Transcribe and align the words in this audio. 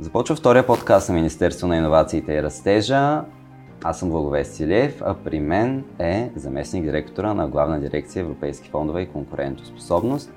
Започва 0.00 0.36
втория 0.36 0.66
подкаст 0.66 1.08
на 1.08 1.14
Министерство 1.14 1.68
на 1.68 1.76
иновациите 1.76 2.32
и 2.32 2.42
растежа. 2.42 3.24
Аз 3.84 3.98
съм 3.98 4.10
Благовест 4.10 4.54
Силев, 4.54 5.02
а 5.04 5.14
при 5.14 5.40
мен 5.40 5.84
е 5.98 6.30
заместник 6.36 6.84
директора 6.84 7.34
на 7.34 7.48
Главна 7.48 7.80
дирекция 7.80 8.20
Европейски 8.20 8.70
фондове 8.70 9.02
и 9.02 9.08
конкурентоспособност 9.08 10.32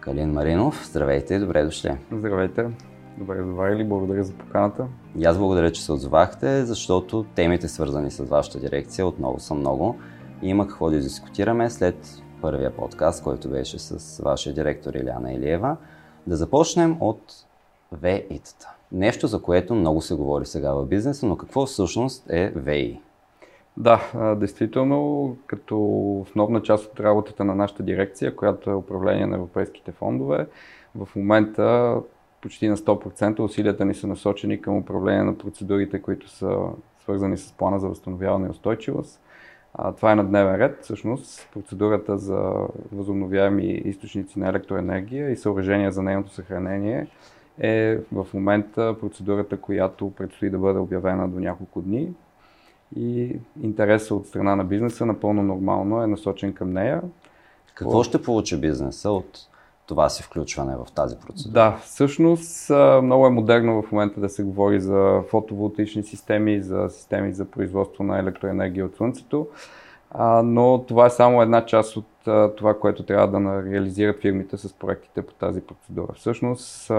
Калин 0.00 0.32
Маринов. 0.32 0.86
Здравейте 0.86 1.34
и 1.34 1.38
добре 1.38 1.64
дошли. 1.64 1.96
Здравейте. 2.12 2.66
Добре 3.18 3.44
заварили, 3.44 3.84
благодаря 3.84 4.24
за 4.24 4.32
поканата. 4.32 4.86
И 5.18 5.24
аз 5.24 5.38
благодаря, 5.38 5.72
че 5.72 5.82
се 5.82 5.92
отзовахте, 5.92 6.64
защото 6.64 7.24
темите 7.34 7.68
свързани 7.68 8.10
с 8.10 8.24
вашата 8.24 8.60
дирекция 8.60 9.06
отново 9.06 9.40
са 9.40 9.54
много. 9.54 9.96
И 10.42 10.48
има 10.48 10.68
какво 10.68 10.90
да 10.90 11.00
дискутираме 11.00 11.70
след 11.70 12.22
първия 12.40 12.76
подкаст, 12.76 13.24
който 13.24 13.50
беше 13.50 13.78
с 13.78 14.22
вашия 14.22 14.54
директор 14.54 14.94
Иляна 14.94 15.32
Илиева. 15.32 15.76
Да 16.26 16.36
започнем 16.36 16.96
от 17.00 17.32
ВИ-тата. 17.92 18.79
Нещо, 18.92 19.26
за 19.26 19.42
което 19.42 19.74
много 19.74 20.00
се 20.00 20.14
говори 20.14 20.46
сега 20.46 20.72
в 20.72 20.86
бизнеса, 20.86 21.26
но 21.26 21.36
какво 21.36 21.66
всъщност 21.66 22.30
е 22.30 22.52
ВИ? 22.56 23.00
Да, 23.76 24.00
действително, 24.36 25.36
като 25.46 25.78
основна 26.20 26.62
част 26.62 26.92
от 26.92 27.00
работата 27.00 27.44
на 27.44 27.54
нашата 27.54 27.82
дирекция, 27.82 28.36
която 28.36 28.70
е 28.70 28.74
управление 28.74 29.26
на 29.26 29.36
европейските 29.36 29.92
фондове, 29.92 30.46
в 30.94 31.08
момента 31.16 31.96
почти 32.42 32.68
на 32.68 32.76
100% 32.76 33.40
усилията 33.40 33.84
ни 33.84 33.94
са 33.94 34.06
насочени 34.06 34.62
към 34.62 34.76
управление 34.76 35.22
на 35.22 35.38
процедурите, 35.38 36.02
които 36.02 36.28
са 36.28 36.58
свързани 37.02 37.36
с 37.36 37.52
плана 37.52 37.78
за 37.78 37.88
възстановяване 37.88 38.46
и 38.46 38.50
устойчивост. 38.50 39.20
А, 39.74 39.92
това 39.92 40.12
е 40.12 40.14
на 40.14 40.24
дневен 40.24 40.54
ред, 40.54 40.78
всъщност, 40.82 41.48
процедурата 41.54 42.18
за 42.18 42.52
възобновяеми 42.92 43.66
източници 43.66 44.38
на 44.38 44.48
електроенергия 44.48 45.30
и 45.30 45.36
съоръжения 45.36 45.92
за 45.92 46.02
нейното 46.02 46.30
съхранение 46.30 47.06
е 47.60 47.98
в 48.12 48.26
момента 48.34 48.96
процедурата, 49.00 49.56
която 49.56 50.10
предстои 50.10 50.50
да 50.50 50.58
бъде 50.58 50.78
обявена 50.78 51.28
до 51.28 51.40
няколко 51.40 51.80
дни. 51.80 52.12
И 52.96 53.36
интересът 53.62 54.10
от 54.10 54.26
страна 54.26 54.56
на 54.56 54.64
бизнеса 54.64 55.06
напълно 55.06 55.42
нормално 55.42 56.02
е 56.02 56.06
насочен 56.06 56.52
към 56.52 56.72
нея. 56.72 57.02
Какво 57.74 58.02
ще 58.02 58.22
получи 58.22 58.60
бизнеса 58.60 59.10
от 59.10 59.38
това 59.86 60.08
си 60.08 60.22
включване 60.22 60.76
в 60.76 60.86
тази 60.94 61.16
процедура? 61.16 61.52
Да, 61.52 61.78
всъщност 61.82 62.70
много 63.02 63.26
е 63.26 63.30
модерно 63.30 63.82
в 63.82 63.92
момента 63.92 64.20
да 64.20 64.28
се 64.28 64.42
говори 64.42 64.80
за 64.80 65.22
фотоволтични 65.28 66.02
системи, 66.02 66.62
за 66.62 66.88
системи 66.90 67.32
за 67.32 67.44
производство 67.44 68.04
на 68.04 68.18
електроенергия 68.18 68.86
от 68.86 68.96
Слънцето, 68.96 69.46
но 70.44 70.84
това 70.88 71.06
е 71.06 71.10
само 71.10 71.42
една 71.42 71.66
част 71.66 71.96
от 71.96 72.06
това, 72.56 72.78
което 72.78 73.02
трябва 73.02 73.40
да 73.40 73.64
реализират 73.70 74.20
фирмите 74.20 74.56
с 74.56 74.72
проектите 74.72 75.22
по 75.22 75.32
тази 75.32 75.60
процедура. 75.60 76.12
Всъщност, 76.16 76.90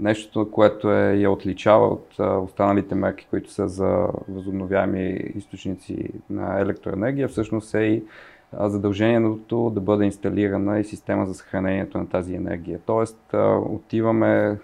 Нещото, 0.00 0.50
което 0.50 0.92
е, 0.92 1.16
я 1.16 1.30
отличава 1.30 1.86
от 1.86 2.14
а, 2.18 2.38
останалите 2.38 2.94
мерки, 2.94 3.26
които 3.30 3.50
са 3.50 3.68
за 3.68 4.08
възобновяеми 4.28 5.32
източници 5.34 6.10
на 6.30 6.60
електроенергия, 6.60 7.28
всъщност 7.28 7.74
е 7.74 7.82
и 7.82 8.04
задължението 8.52 9.70
да 9.70 9.80
бъде 9.80 10.04
инсталирана 10.04 10.80
и 10.80 10.84
система 10.84 11.26
за 11.26 11.34
съхранението 11.34 11.98
на 11.98 12.08
тази 12.08 12.34
енергия. 12.34 12.80
Тоест, 12.86 13.34
а, 13.34 13.56
отиваме 13.56 14.58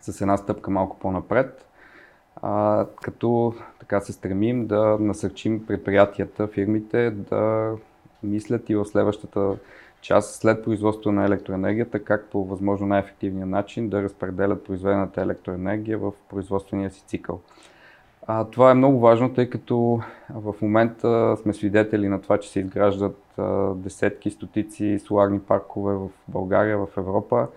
с 0.00 0.20
една 0.20 0.36
стъпка 0.36 0.70
малко 0.70 0.98
по-напред, 0.98 1.66
а, 2.42 2.86
като 3.02 3.54
така 3.80 4.00
се 4.00 4.12
стремим 4.12 4.66
да 4.66 4.96
насърчим 5.00 5.66
предприятията, 5.66 6.46
фирмите 6.46 7.10
да 7.10 7.72
мислят 8.22 8.70
и 8.70 8.74
в 8.74 8.84
следващата 8.84 9.56
част 10.00 10.40
след 10.40 10.64
производство 10.64 11.12
на 11.12 11.24
електроенергията, 11.24 12.04
как 12.04 12.24
по 12.30 12.44
възможно 12.44 12.86
най-ефективния 12.86 13.46
начин 13.46 13.88
да 13.88 14.02
разпределят 14.02 14.64
произведената 14.64 15.22
електроенергия 15.22 15.98
в 15.98 16.12
производствения 16.30 16.90
си 16.90 17.04
цикъл. 17.06 17.40
А, 18.26 18.44
това 18.44 18.70
е 18.70 18.74
много 18.74 19.00
важно, 19.00 19.34
тъй 19.34 19.50
като 19.50 20.00
в 20.30 20.54
момента 20.62 21.36
сме 21.42 21.52
свидетели 21.52 22.08
на 22.08 22.22
това, 22.22 22.38
че 22.38 22.50
се 22.50 22.60
изграждат 22.60 23.22
а, 23.38 23.74
десетки, 23.74 24.30
стотици 24.30 24.98
соларни 24.98 25.40
паркове 25.40 25.94
в 25.94 26.08
България, 26.28 26.78
в 26.78 26.88
Европа. 26.96 27.48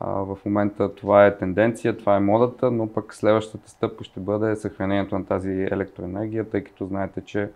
А, 0.00 0.10
в 0.10 0.38
момента 0.44 0.94
това 0.94 1.26
е 1.26 1.38
тенденция, 1.38 1.96
това 1.96 2.16
е 2.16 2.20
модата, 2.20 2.70
но 2.70 2.92
пък 2.92 3.14
следващата 3.14 3.70
стъпка 3.70 4.04
ще 4.04 4.20
бъде 4.20 4.56
съхранението 4.56 5.18
на 5.18 5.26
тази 5.26 5.50
електроенергия, 5.50 6.50
тъй 6.50 6.64
като 6.64 6.86
знаете, 6.86 7.20
че 7.20 7.50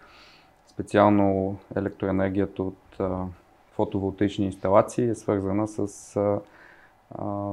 специално 0.67 1.57
електроенергията 1.77 2.63
от 2.63 2.99
фотоволтаични 3.79 4.47
инсталации 4.47 5.09
е 5.09 5.15
свързана 5.15 5.69
с 5.69 6.17
а, 6.17 6.41
а, 7.11 7.53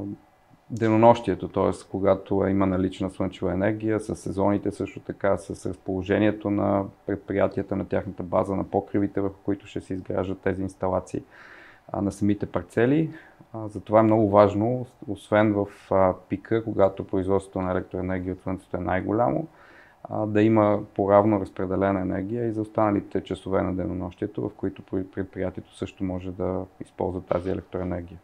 денонощието, 0.69 1.47
т.е. 1.47 1.72
когато 1.91 2.47
има 2.47 2.66
налична 2.66 3.09
слънчева 3.09 3.53
енергия, 3.53 4.00
с 4.00 4.16
сезоните 4.16 4.72
също 4.72 5.00
така, 5.00 5.38
с 5.38 5.66
разположението 5.66 6.50
на 6.50 6.85
предприятията, 7.06 7.75
на 7.75 7.88
тяхната 7.88 8.24
база, 8.24 8.56
на 8.56 8.64
покривите, 8.64 9.22
върху 9.22 9.38
които 9.44 9.68
ще 9.68 9.81
се 9.81 9.94
изграждат 9.94 10.40
тези 10.40 10.62
инсталации 10.62 11.24
а, 11.91 12.02
на 12.02 12.12
самите 12.12 12.46
парцели. 12.46 13.09
А, 13.53 13.68
затова 13.68 14.00
е 14.00 14.03
много 14.03 14.30
важно, 14.30 14.85
освен 15.08 15.53
в 15.53 15.68
а, 15.91 16.14
пика, 16.30 16.64
когато 16.64 17.08
производството 17.08 17.62
на 17.62 17.72
електроенергия 17.72 18.34
от 18.34 18.41
Слънцето 18.41 18.78
е 18.78 18.80
най-голямо, 18.80 19.47
да 20.09 20.41
има 20.41 20.79
поравно 20.95 21.39
разпределена 21.39 22.01
енергия 22.01 22.47
и 22.47 22.51
за 22.51 22.61
останалите 22.61 23.23
часове 23.23 23.61
на 23.61 23.75
денонощието, 23.75 24.41
в 24.41 24.53
които 24.57 24.81
предприятието 25.13 25.77
също 25.77 26.03
може 26.03 26.31
да 26.31 26.66
използва 26.81 27.21
тази 27.21 27.49
електроенергия. 27.49 28.19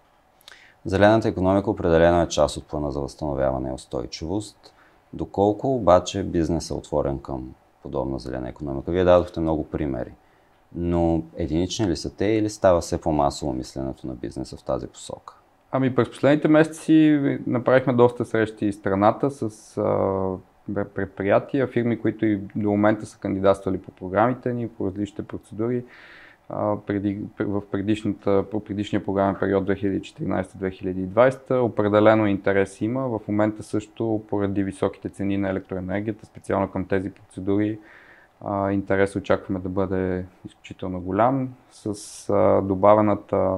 Зелената 0.85 1.27
економика 1.27 1.71
определено 1.71 2.21
е 2.21 2.27
част 2.27 2.57
от 2.57 2.67
плана 2.67 2.91
за 2.91 2.99
възстановяване 2.99 3.69
и 3.69 3.73
устойчивост. 3.73 4.73
Доколко 5.13 5.75
обаче 5.75 6.23
бизнес 6.23 6.69
е 6.69 6.73
отворен 6.73 7.19
към 7.19 7.53
подобна 7.83 8.19
зелена 8.19 8.49
економика? 8.49 8.91
Вие 8.91 9.03
дадохте 9.03 9.39
много 9.39 9.69
примери. 9.69 10.13
Но 10.75 11.23
единични 11.35 11.87
ли 11.87 11.95
са 11.95 12.15
те 12.15 12.25
или 12.25 12.49
става 12.49 12.81
все 12.81 13.01
по-масово 13.01 13.53
мисленето 13.53 14.07
на 14.07 14.13
бизнеса 14.13 14.57
в 14.57 14.63
тази 14.63 14.87
посока? 14.87 15.35
Ами 15.71 15.95
през 15.95 16.09
последните 16.09 16.47
месеци 16.47 17.19
направихме 17.47 17.93
доста 17.93 18.25
срещи 18.25 18.65
и 18.65 18.73
страната 18.73 19.31
с 19.31 19.77
а, 19.77 20.37
предприятия, 20.73 21.67
фирми, 21.67 21.99
които 21.99 22.25
и 22.25 22.35
до 22.55 22.69
момента 22.69 23.05
са 23.05 23.19
кандидатствали 23.19 23.77
по 23.77 23.91
програмите 23.91 24.53
ни, 24.53 24.69
по 24.69 24.85
различните 24.85 25.23
процедури. 25.23 25.83
преди, 26.87 27.19
в 27.39 27.61
предишната, 27.71 28.45
по 28.51 28.63
предишния 28.63 29.05
програмен 29.05 29.35
период 29.39 29.67
2014-2020 29.69 31.61
определено 31.61 32.27
интерес 32.27 32.81
има. 32.81 33.07
В 33.07 33.19
момента 33.27 33.63
също 33.63 34.23
поради 34.29 34.63
високите 34.63 35.09
цени 35.09 35.37
на 35.37 35.49
електроенергията, 35.49 36.25
специално 36.25 36.71
към 36.71 36.85
тези 36.85 37.11
процедури, 37.11 37.79
интерес 38.71 39.15
очакваме 39.15 39.59
да 39.59 39.69
бъде 39.69 40.25
изключително 40.45 41.01
голям. 41.01 41.49
С 41.71 42.61
добавената 42.63 43.57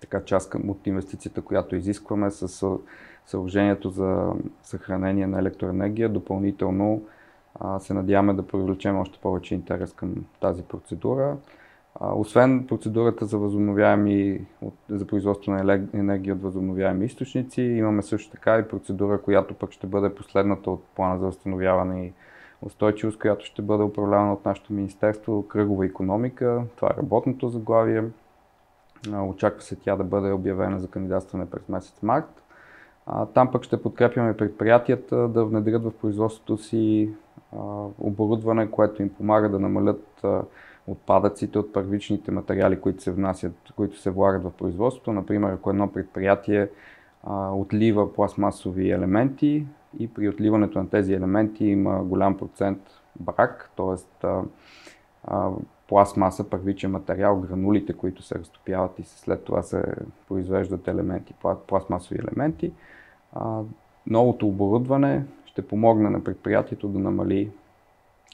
така, 0.00 0.24
част 0.24 0.54
от 0.68 0.86
инвестицията, 0.86 1.42
която 1.42 1.76
изискваме, 1.76 2.30
с 2.30 2.66
съоръжението 3.26 3.90
за 3.90 4.32
съхранение 4.62 5.26
на 5.26 5.38
електроенергия. 5.38 6.08
Допълнително 6.08 7.02
се 7.78 7.94
надяваме 7.94 8.34
да 8.34 8.46
привлечем 8.46 8.98
още 8.98 9.18
повече 9.18 9.54
интерес 9.54 9.92
към 9.92 10.14
тази 10.40 10.62
процедура. 10.62 11.36
Освен 12.00 12.66
процедурата 12.66 13.24
за 13.24 13.38
възобновяеми, 13.38 14.46
за 14.88 15.06
производство 15.06 15.52
на 15.52 15.80
енергия 15.94 16.34
от 16.34 16.42
възобновяеми 16.42 17.04
източници, 17.04 17.62
имаме 17.62 18.02
също 18.02 18.30
така 18.30 18.58
и 18.58 18.68
процедура, 18.68 19.22
която 19.22 19.54
пък 19.54 19.72
ще 19.72 19.86
бъде 19.86 20.14
последната 20.14 20.70
от 20.70 20.84
плана 20.84 21.18
за 21.18 21.26
възстановяване 21.26 22.06
и 22.06 22.12
устойчивост, 22.62 23.18
която 23.18 23.44
ще 23.44 23.62
бъде 23.62 23.82
управлявана 23.82 24.32
от 24.32 24.44
нашето 24.44 24.72
министерство, 24.72 25.48
кръгова 25.48 25.86
економика. 25.86 26.62
Това 26.76 26.88
е 26.88 26.96
работното 26.96 27.48
заглавие. 27.48 28.04
Очаква 29.28 29.62
се 29.62 29.76
тя 29.76 29.96
да 29.96 30.04
бъде 30.04 30.32
обявена 30.32 30.80
за 30.80 30.88
кандидатстване 30.88 31.50
през 31.50 31.68
месец 31.68 32.02
март. 32.02 32.42
Там 33.34 33.52
пък 33.52 33.62
ще 33.62 33.82
подкрепяме 33.82 34.36
предприятията 34.36 35.28
да 35.28 35.44
внедрят 35.44 35.84
в 35.84 35.92
производството 36.00 36.58
си 36.58 37.10
оборудване, 37.98 38.70
което 38.70 39.02
им 39.02 39.08
помага 39.08 39.48
да 39.48 39.58
намалят 39.58 40.24
отпадъците 40.86 41.58
от 41.58 41.72
първичните 41.72 42.30
материали, 42.30 42.80
които 42.80 43.02
се 43.02 43.12
внасят, 43.12 43.54
които 43.76 44.00
се 44.00 44.10
влагат 44.10 44.42
в 44.42 44.50
производството. 44.50 45.12
Например, 45.12 45.52
ако 45.52 45.70
едно 45.70 45.92
предприятие 45.92 46.68
отлива 47.52 48.12
пластмасови 48.12 48.90
елементи 48.90 49.66
и 49.98 50.14
при 50.14 50.28
отливането 50.28 50.78
на 50.78 50.90
тези 50.90 51.14
елементи 51.14 51.66
има 51.66 52.04
голям 52.04 52.38
процент 52.38 52.78
брак, 53.20 53.70
т.е. 53.76 54.26
пластмаса, 55.88 56.50
първичен 56.50 56.90
материал, 56.90 57.40
гранулите, 57.40 57.92
които 57.92 58.22
се 58.22 58.34
разтопяват 58.34 58.98
и 58.98 59.02
след 59.02 59.44
това 59.44 59.62
се 59.62 59.84
произвеждат 60.28 60.88
елементи, 60.88 61.34
пластмасови 61.66 62.20
елементи 62.20 62.72
новото 64.06 64.48
оборудване 64.48 65.24
ще 65.46 65.68
помогне 65.68 66.10
на 66.10 66.24
предприятието 66.24 66.88
да 66.88 66.98
намали 66.98 67.50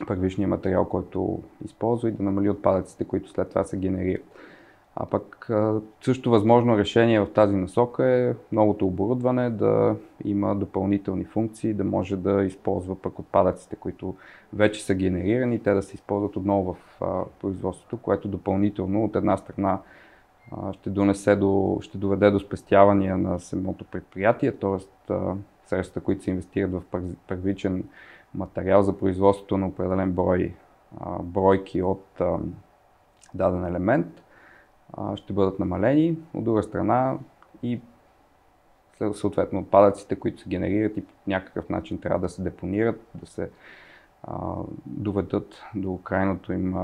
първичния 0.07 0.49
материал, 0.49 0.85
който 0.85 1.43
използва 1.65 2.09
и 2.09 2.13
да 2.13 2.23
намали 2.23 2.51
отпадъците, 2.51 3.05
които 3.05 3.31
след 3.31 3.49
това 3.49 3.65
се 3.65 3.77
генерират. 3.77 4.25
А 4.97 5.07
пък 5.07 5.51
също 6.01 6.31
възможно 6.31 6.79
решение 6.79 7.21
в 7.21 7.33
тази 7.35 7.57
насока 7.57 8.07
е 8.07 8.35
новото 8.53 8.87
оборудване 8.87 9.51
да 9.51 9.97
има 10.25 10.55
допълнителни 10.55 11.25
функции, 11.25 11.75
да 11.75 11.85
може 11.85 12.17
да 12.17 12.45
използва 12.45 13.03
пък 13.03 13.19
отпадъците, 13.19 13.77
които 13.77 14.15
вече 14.53 14.85
са 14.85 14.95
генерирани, 14.95 15.59
те 15.59 15.73
да 15.73 15.83
се 15.83 15.95
използват 15.95 16.37
отново 16.37 16.73
в 16.75 17.01
производството, 17.41 17.97
което 17.97 18.29
допълнително 18.29 19.05
от 19.05 19.17
една 19.17 19.37
страна 19.37 19.79
ще, 20.73 20.91
донесе 20.91 21.37
до, 21.37 21.79
ще 21.81 21.99
доведе 21.99 22.31
до 22.31 22.41
спестявания 22.41 23.19
на 23.19 23.41
самото 23.41 23.85
предприятие, 23.85 24.53
т.е. 24.53 25.13
средствата, 25.67 26.05
които 26.05 26.23
се 26.23 26.31
инвестират 26.31 26.73
в 26.73 26.83
първичен 27.29 27.85
материал 28.35 28.83
за 28.83 28.99
производството 28.99 29.57
на 29.57 29.67
определен 29.67 30.13
брой 30.13 30.55
бройки 31.23 31.83
от 31.83 32.21
даден 33.35 33.65
елемент, 33.65 34.23
ще 35.15 35.33
бъдат 35.33 35.59
намалени. 35.59 36.19
От 36.35 36.45
друга 36.45 36.63
страна 36.63 37.19
и 37.63 37.81
съответно 39.13 39.61
отпадъците, 39.61 40.17
които 40.17 40.43
се 40.43 40.49
генерират 40.49 40.97
и 40.97 41.07
по 41.07 41.13
някакъв 41.27 41.69
начин 41.69 42.01
трябва 42.01 42.19
да 42.19 42.29
се 42.29 42.43
депонират, 42.43 43.07
да 43.15 43.27
се 43.27 43.51
доведат 44.87 45.63
до 45.75 45.99
крайното 45.99 46.53
им 46.53 46.75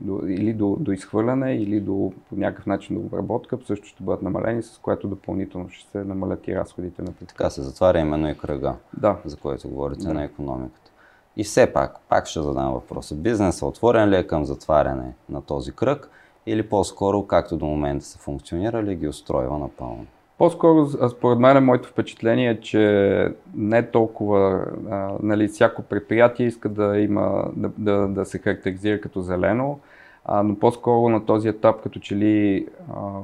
до, 0.00 0.20
или 0.26 0.52
до, 0.52 0.76
до 0.80 0.92
изхвърляне, 0.92 1.54
или 1.54 1.80
до, 1.80 2.12
по 2.28 2.36
някакъв 2.36 2.66
начин 2.66 2.96
до 2.96 3.00
обработка, 3.00 3.58
също 3.66 3.86
ще 3.86 4.02
бъдат 4.02 4.22
намалени, 4.22 4.62
с 4.62 4.78
което 4.82 5.08
допълнително 5.08 5.68
ще 5.68 5.90
се 5.90 6.04
намалят 6.04 6.48
и 6.48 6.56
разходите 6.56 7.02
на 7.02 7.06
предприятието. 7.06 7.34
Така 7.34 7.50
се 7.50 7.62
затваря 7.62 7.98
именно 7.98 8.30
и 8.30 8.38
кръга, 8.38 8.74
да. 8.96 9.16
за 9.24 9.36
който 9.36 9.68
говорите 9.68 10.06
да. 10.06 10.14
на 10.14 10.24
економиката. 10.24 10.90
И 11.36 11.44
все 11.44 11.72
пак, 11.72 12.00
пак 12.08 12.26
ще 12.26 12.42
задам 12.42 12.72
въпроса. 12.72 13.14
Бизнесът 13.14 13.62
отворен 13.62 14.08
ли 14.08 14.16
е 14.16 14.26
към 14.26 14.44
затваряне 14.44 15.14
на 15.28 15.42
този 15.42 15.72
кръг 15.72 16.10
или 16.46 16.68
по-скоро, 16.68 17.26
както 17.26 17.56
до 17.56 17.66
момента 17.66 18.04
са 18.04 18.18
функционирали, 18.18 18.96
ги 18.96 19.08
устройва 19.08 19.58
напълно? 19.58 20.06
По-скоро, 20.38 20.86
според 21.08 21.38
мен, 21.38 21.64
моето 21.64 21.88
впечатление 21.88 22.50
е, 22.50 22.60
че 22.60 23.34
не 23.54 23.90
толкова, 23.90 24.66
а, 24.90 25.12
нали, 25.22 25.48
всяко 25.48 25.82
предприятие 25.82 26.46
иска 26.46 26.68
да 26.68 26.98
има, 26.98 27.50
да, 27.56 27.70
да, 27.78 28.08
да 28.08 28.24
се 28.24 28.38
характеризира 28.38 29.00
като 29.00 29.20
зелено, 29.20 29.80
а, 30.24 30.42
но 30.42 30.58
по-скоро 30.58 31.08
на 31.08 31.26
този 31.26 31.48
етап, 31.48 31.82
като 31.82 31.98
че 31.98 32.16
ли 32.16 32.66
а, 32.94 33.20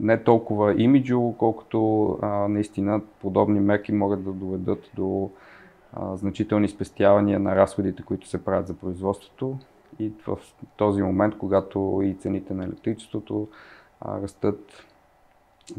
не 0.00 0.22
толкова 0.22 0.82
имиджово, 0.82 1.36
колкото 1.38 2.08
а, 2.22 2.28
наистина 2.48 3.00
подобни 3.20 3.60
мерки 3.60 3.92
могат 3.92 4.24
да 4.24 4.32
доведат 4.32 4.90
до 4.94 5.30
а, 5.92 6.16
значителни 6.16 6.68
спестявания 6.68 7.40
на 7.40 7.56
разходите, 7.56 8.02
които 8.02 8.28
се 8.28 8.44
правят 8.44 8.66
за 8.66 8.74
производството. 8.74 9.58
И 9.98 10.12
в 10.26 10.38
този 10.76 11.02
момент, 11.02 11.38
когато 11.38 12.00
и 12.04 12.14
цените 12.14 12.54
на 12.54 12.64
електричеството 12.64 13.48
а, 14.00 14.22
растат, 14.22 14.86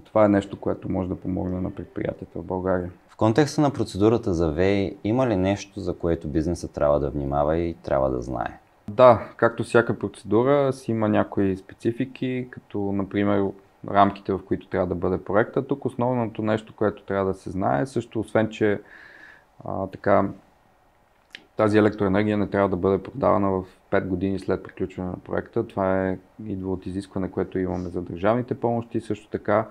това 0.06 0.25
е 0.25 0.30
нещо, 0.30 0.60
което 0.60 0.92
може 0.92 1.10
да 1.10 1.16
помогне 1.16 1.62
на 1.62 1.72
предприятията 1.72 2.39
в 2.39 2.44
България. 2.44 2.92
В 3.10 3.16
контекста 3.16 3.62
на 3.62 3.72
процедурата 3.74 4.34
за 4.34 4.51
ВЕИ, 4.51 4.98
има 5.04 5.28
ли 5.28 5.36
нещо, 5.36 5.80
за 5.80 5.98
което 5.98 6.28
бизнесът 6.28 6.72
трябва 6.72 7.00
да 7.00 7.10
внимава 7.10 7.57
и 7.57 7.74
трябва 7.74 8.10
да 8.10 8.22
знае? 8.22 8.60
Да, 8.89 9.30
както 9.38 9.63
всяка 9.63 10.00
процедура 10.00 10.74
си 10.74 10.92
има 10.92 11.10
някои 11.10 11.57
специфики, 11.57 12.48
като 12.50 12.80
например 12.80 13.51
рамките, 13.89 14.34
в 14.34 14.39
които 14.45 14.68
трябва 14.68 14.88
да 14.88 14.95
бъде 14.95 15.24
проекта. 15.24 15.68
Тук 15.68 15.86
основното 15.86 16.42
нещо, 16.42 16.74
което 16.75 17.04
трябва 17.04 17.25
да 17.25 17.33
се 17.33 17.50
знае, 17.50 17.86
също 17.86 18.19
освен, 18.19 18.50
че 18.50 18.81
а, 19.66 19.88
така, 19.88 20.30
тази 21.57 21.78
електроенергия 21.78 22.38
не 22.38 22.50
трябва 22.50 22.69
да 22.69 22.75
бъде 22.75 23.04
продавана 23.04 23.51
в 23.51 23.63
5 23.92 24.07
години 24.07 24.39
след 24.39 24.63
приключване 24.63 25.10
на 25.10 25.18
проекта. 25.18 25.68
Това 25.68 26.07
е 26.07 26.18
идва 26.45 26.72
от 26.72 26.86
изискване, 26.86 27.31
което 27.31 27.60
имаме 27.60 27.89
за 27.89 28.01
държавните 28.01 28.60
помощи. 28.60 29.01
Също 29.01 29.30
така 29.30 29.68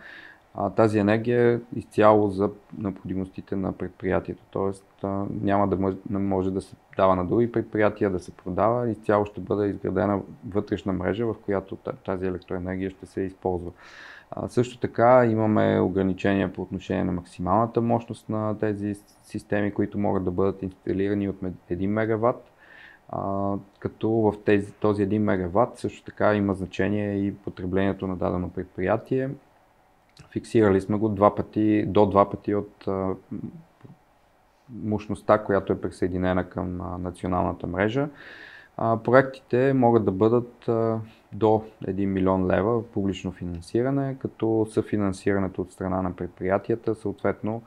а, 0.58 0.70
тази 0.70 0.98
енергия 0.98 1.54
е 1.54 1.78
изцяло 1.78 2.30
за 2.30 2.50
необходимостите 2.78 3.56
на 3.56 3.72
предприятието. 3.72 4.42
Тоест 4.50 4.84
а, 5.02 5.24
няма 5.42 5.68
да 5.68 5.76
може, 5.76 5.96
може 6.10 6.50
да 6.50 6.60
се 6.60 6.76
дава 6.96 7.16
на 7.16 7.26
други 7.26 7.52
предприятия, 7.52 8.10
да 8.10 8.20
се 8.20 8.30
продава. 8.30 8.90
Изцяло 8.90 9.26
ще 9.26 9.40
бъде 9.40 9.68
изградена 9.68 10.20
вътрешна 10.48 10.92
мрежа, 10.92 11.26
в 11.26 11.34
която 11.44 11.76
тази 12.04 12.26
електроенергия 12.26 12.90
ще 12.90 13.06
се 13.06 13.20
използва. 13.20 13.70
А, 14.30 14.48
също 14.48 14.78
така 14.78 15.26
имаме 15.26 15.80
ограничения 15.80 16.52
по 16.52 16.62
отношение 16.62 17.04
на 17.04 17.12
максималната 17.12 17.80
мощност 17.80 18.28
на 18.28 18.58
тези 18.58 18.94
системи, 19.22 19.74
които 19.74 19.98
могат 19.98 20.24
да 20.24 20.30
бъдат 20.30 20.62
инсталирани 20.62 21.28
от 21.28 21.36
1 21.70 21.86
мегаватт. 21.86 22.52
А, 23.08 23.54
като 23.78 24.10
в 24.10 24.34
тези, 24.44 24.72
този 24.72 25.02
1 25.02 25.18
мегаватт 25.18 25.78
също 25.78 26.04
така 26.04 26.34
има 26.34 26.54
значение 26.54 27.14
и 27.14 27.34
потреблението 27.34 28.06
на 28.06 28.16
дадено 28.16 28.50
предприятие. 28.50 29.30
Фиксирали 30.30 30.80
сме 30.80 30.98
го 30.98 31.08
два 31.08 31.34
пъти, 31.34 31.84
до 31.86 32.06
два 32.06 32.30
пъти 32.30 32.54
от 32.54 32.88
а, 32.88 33.14
мощността, 34.70 35.38
която 35.38 35.72
е 35.72 35.80
присъединена 35.80 36.48
към 36.48 36.80
а, 36.80 36.98
националната 36.98 37.66
мрежа. 37.66 38.08
А, 38.76 38.96
проектите 38.96 39.72
могат 39.72 40.04
да 40.04 40.12
бъдат 40.12 40.68
а, 40.68 41.00
до 41.32 41.64
1 41.84 42.06
милион 42.06 42.46
лева 42.46 42.86
публично 42.86 43.32
финансиране, 43.32 44.16
като 44.18 44.66
съфинансирането 44.70 45.62
от 45.62 45.72
страна 45.72 46.02
на 46.02 46.16
предприятията 46.16 46.94
съответно 46.94 47.62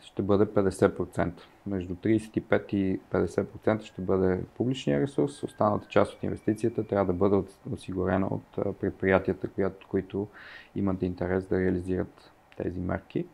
ще 0.00 0.22
бъде 0.22 0.46
50%. 0.46 1.30
Между 1.66 1.94
35 1.94 2.74
и 2.74 3.00
50% 3.12 3.82
ще 3.82 4.02
бъде 4.02 4.40
публичния 4.56 5.00
ресурс, 5.00 5.42
останалата 5.42 5.86
част 5.88 6.12
от 6.12 6.22
инвестицията 6.22 6.86
трябва 6.86 7.12
да 7.12 7.12
бъде 7.12 7.42
осигурена 7.72 8.26
от 8.26 8.78
предприятията, 8.80 9.70
които 9.88 10.26
имат 10.76 11.02
интерес 11.02 11.44
да 11.44 11.60
реализират 11.60 12.30
тези 12.56 12.80
мерки. 12.80 13.26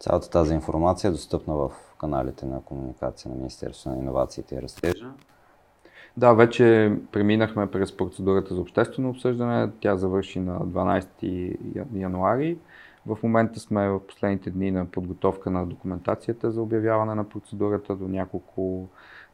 Цялата 0.00 0.30
тази 0.30 0.54
информация 0.54 1.08
е 1.08 1.12
достъпна 1.12 1.54
в 1.54 1.70
каналите 2.00 2.46
на 2.46 2.62
комуникация 2.62 3.30
на 3.30 3.36
Министерството 3.36 3.90
на 3.90 4.02
инновациите 4.02 4.54
и 4.54 4.62
растежа. 4.62 5.12
Да, 6.16 6.32
вече 6.32 6.96
преминахме 7.12 7.70
през 7.70 7.96
процедурата 7.96 8.54
за 8.54 8.60
обществено 8.60 9.10
обсъждане. 9.10 9.70
Тя 9.80 9.96
завърши 9.96 10.40
на 10.40 10.60
12 10.60 11.56
януари. 11.94 12.58
В 13.08 13.18
момента 13.22 13.60
сме 13.60 13.88
в 13.88 14.06
последните 14.06 14.50
дни 14.50 14.70
на 14.70 14.86
подготовка 14.86 15.50
на 15.50 15.66
документацията 15.66 16.50
за 16.50 16.62
обявяване 16.62 17.14
на 17.14 17.28
процедурата. 17.28 17.96
До 17.96 18.08
няколко 18.08 18.88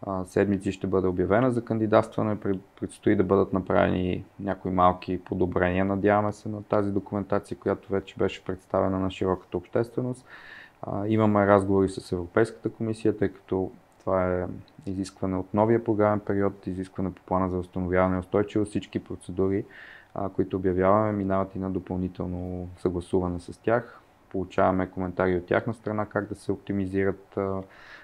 а, 0.07 0.25
седмици 0.25 0.73
ще 0.73 0.87
бъде 0.87 1.07
обявена 1.07 1.51
за 1.51 1.65
кандидатстване. 1.65 2.37
Предстои 2.81 3.17
да 3.17 3.25
бъдат 3.25 3.53
направени 3.53 4.25
някои 4.41 4.71
малки 4.71 5.25
подобрения, 5.25 5.85
надяваме 5.85 6.33
се, 6.33 6.49
на 6.49 6.63
тази 6.63 6.93
документация, 6.93 7.57
която 7.57 7.93
вече 7.93 8.15
беше 8.19 8.45
представена 8.45 8.99
на 8.99 9.11
широката 9.11 9.57
общественост. 9.57 10.27
А, 10.83 11.07
имаме 11.07 11.47
разговори 11.47 11.89
с 11.89 12.13
Европейската 12.13 12.71
комисия, 12.71 13.17
тъй 13.17 13.29
като 13.29 13.71
това 14.01 14.35
е 14.35 14.47
изискване 14.87 15.37
от 15.37 15.55
новия 15.55 15.85
програмен 15.85 16.21
период, 16.21 16.67
изискване 16.67 17.15
по 17.15 17.23
плана 17.23 17.51
за 17.51 17.57
възстановяване 17.57 18.17
и 18.17 18.19
устойчивост. 18.19 18.71
Всички 18.71 19.05
процедури, 19.05 19.65
които 20.35 20.57
обявяваме, 20.57 21.13
минават 21.13 21.55
и 21.55 21.59
на 21.59 21.71
допълнително 21.71 22.69
съгласуване 22.77 23.41
с 23.41 23.61
тях. 23.63 24.01
Получаваме 24.31 24.91
коментари 24.91 25.37
от 25.37 25.47
тяхна 25.47 25.75
страна 25.75 26.07
как 26.07 26.29
да 26.29 26.35
се 26.35 26.53
оптимизират 26.53 27.39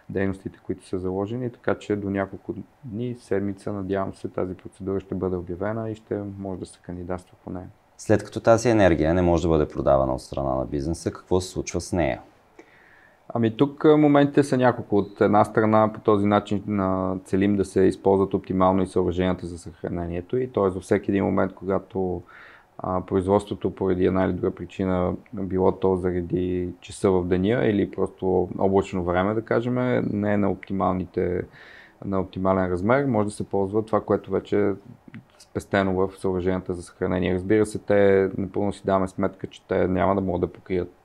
дейностите, 0.08 0.58
които 0.66 0.86
са 0.86 0.98
заложени, 0.98 1.50
така 1.50 1.74
че 1.74 1.96
до 1.96 2.10
няколко 2.10 2.54
дни, 2.84 3.16
седмица, 3.20 3.72
надявам 3.72 4.14
се, 4.14 4.28
тази 4.28 4.54
процедура 4.54 5.00
ще 5.00 5.14
бъде 5.14 5.36
обявена 5.36 5.90
и 5.90 5.94
ще 5.94 6.22
може 6.38 6.60
да 6.60 6.66
се 6.66 6.78
кандидатства 6.82 7.36
по 7.44 7.50
нея. 7.50 7.68
След 7.98 8.24
като 8.24 8.40
тази 8.40 8.68
енергия 8.68 9.14
не 9.14 9.22
може 9.22 9.42
да 9.42 9.48
бъде 9.48 9.68
продавана 9.68 10.14
от 10.14 10.22
страна 10.22 10.54
на 10.54 10.64
бизнеса, 10.64 11.12
какво 11.12 11.40
се 11.40 11.48
случва 11.48 11.80
с 11.80 11.92
нея? 11.92 12.20
Ами 13.34 13.56
тук 13.56 13.84
моментите 13.84 14.42
са 14.42 14.56
няколко. 14.56 14.96
От 14.96 15.20
една 15.20 15.44
страна 15.44 15.92
по 15.94 16.00
този 16.00 16.26
начин 16.26 16.62
целим 17.24 17.56
да 17.56 17.64
се 17.64 17.82
използват 17.82 18.34
оптимално 18.34 18.82
и 18.82 18.86
съоръженията 18.86 19.46
за 19.46 19.58
съхранението 19.58 20.36
и 20.36 20.52
т.е. 20.52 20.68
във 20.68 20.82
всеки 20.82 21.10
един 21.10 21.24
момент, 21.24 21.52
когато 21.54 22.22
а, 22.78 23.00
производството 23.00 23.74
поради 23.74 24.06
една 24.06 24.24
или 24.24 24.32
друга 24.32 24.54
причина, 24.54 25.14
било 25.32 25.72
то 25.72 25.96
заради 25.96 26.68
часа 26.80 27.10
в 27.10 27.26
деня 27.26 27.66
или 27.66 27.90
просто 27.90 28.48
облачно 28.58 29.04
време, 29.04 29.34
да 29.34 29.42
кажем, 29.42 29.74
не 30.12 30.32
е 30.32 30.36
на 30.36 30.50
оптималните 30.50 31.42
на 32.04 32.20
оптимален 32.20 32.72
размер, 32.72 33.04
може 33.04 33.28
да 33.28 33.34
се 33.34 33.48
ползва 33.48 33.84
това, 33.84 34.00
което 34.00 34.30
вече 34.30 34.68
е 34.68 34.72
спестено 35.38 35.94
в 35.94 36.18
съоръженията 36.18 36.74
за 36.74 36.82
съхранение. 36.82 37.34
Разбира 37.34 37.66
се, 37.66 37.78
те 37.78 38.30
напълно 38.38 38.72
си 38.72 38.82
даваме 38.84 39.08
сметка, 39.08 39.46
че 39.46 39.62
те 39.62 39.88
няма 39.88 40.14
да 40.14 40.20
могат 40.20 40.40
да 40.40 40.52
покрият 40.52 40.99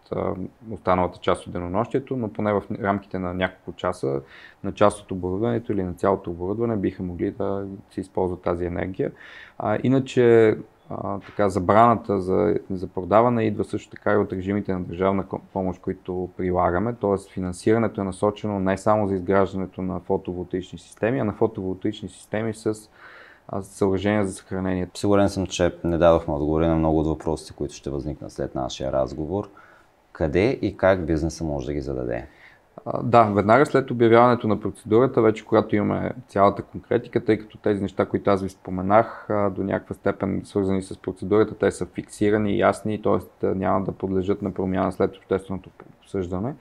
останалата 0.72 1.20
част 1.20 1.48
от 1.48 1.54
денонощието, 1.54 2.18
но 2.18 2.34
поне 2.34 2.54
в 2.54 2.64
рамките 2.82 3.20
на 3.20 3.34
няколко 3.34 3.74
часа 3.78 4.22
на 4.64 4.72
част 4.72 5.02
от 5.02 5.12
оборудването 5.12 5.72
или 5.72 5.84
на 5.84 5.94
цялото 5.94 6.32
оборудване 6.32 6.76
биха 6.76 7.04
могли 7.04 7.32
да 7.32 7.68
се 7.92 8.02
използват 8.02 8.42
тази 8.42 8.66
енергия. 8.66 9.12
А, 9.58 9.78
иначе 9.84 10.58
а, 10.90 11.20
така, 11.20 11.50
забраната 11.50 12.22
за, 12.22 12.60
за 12.70 12.88
продаване 12.88 13.44
идва 13.44 13.64
също 13.64 13.92
така 13.92 14.14
и 14.14 14.18
от 14.18 14.34
режимите 14.34 14.74
на 14.74 14.84
държавна 14.84 15.26
помощ, 15.54 15.82
които 15.82 16.30
прилагаме, 16.38 16.94
т.е. 16.94 17.34
финансирането 17.34 18.02
е 18.02 18.04
насочено 18.04 18.60
не 18.60 18.78
само 18.78 19.08
за 19.08 19.16
изграждането 19.16 19.82
на 19.82 20.00
фотоволтаични 20.00 20.80
системи, 20.80 21.20
а 21.20 21.24
на 21.24 21.34
фотоволтаични 21.34 22.10
системи 22.10 22.54
с 22.54 22.90
съоръжения 23.62 24.26
за 24.26 24.34
съхранение. 24.34 24.90
Сигурен 24.94 25.30
съм, 25.30 25.48
че 25.48 25.76
не 25.84 25.98
дадохме 25.98 26.34
отговори 26.34 26.68
на 26.68 26.76
много 26.76 27.00
от 27.00 27.08
въпросите, 27.08 27.54
които 27.54 27.74
ще 27.74 27.90
възникнат 27.90 28.32
след 28.32 28.56
нашия 28.56 28.92
разговор. 28.92 29.50
Къде 30.18 30.60
и 30.62 30.78
как 30.78 31.06
бизнеса 31.06 31.44
може 31.44 31.66
да 31.66 31.74
ги 31.74 31.82
зададе? 31.82 32.28
Да, 33.04 33.24
веднага 33.24 33.66
след 33.66 33.92
обявяването 33.92 34.48
на 34.48 34.60
процедурата, 34.60 35.22
вече 35.22 35.46
когато 35.46 35.76
имаме 35.76 36.12
цялата 36.28 36.62
конкретика, 36.62 37.26
тъй 37.26 37.38
като 37.38 37.58
тези 37.58 37.82
неща, 37.82 38.06
които 38.06 38.30
аз 38.30 38.44
ви 38.44 38.50
споменах, 38.50 39.28
до 39.30 39.64
някаква 39.64 39.96
степен 39.96 40.42
свързани 40.46 40.82
с 40.82 40.98
процедурата, 40.98 41.58
те 41.58 41.72
са 41.72 41.86
фиксирани, 41.86 42.60
ясни, 42.60 43.02
т.е. 43.02 43.46
няма 43.48 43.86
да 43.86 43.92
подлежат 43.92 44.42
на 44.42 44.54
промяна 44.54 44.92
след 44.92 45.18
общественото 45.18 45.70
обсъждане. 46.02 46.56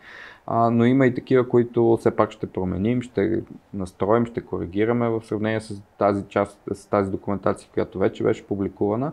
Но 0.51 0.85
има 0.85 1.07
и 1.07 1.15
такива, 1.15 1.49
които 1.49 1.97
все 2.01 2.17
пак 2.17 2.31
ще 2.31 2.47
променим, 2.47 3.03
ще 3.03 3.43
настроим, 3.75 4.27
ще 4.27 4.41
коригираме 4.41 5.09
в 5.09 5.23
сравнение 5.25 5.61
с 5.61 5.83
тази 5.99 6.25
част, 6.29 6.59
с 6.73 6.87
тази 6.87 7.11
документация, 7.11 7.71
която 7.75 7.99
вече 7.99 8.25
беше 8.25 8.47
публикувана. 8.47 9.13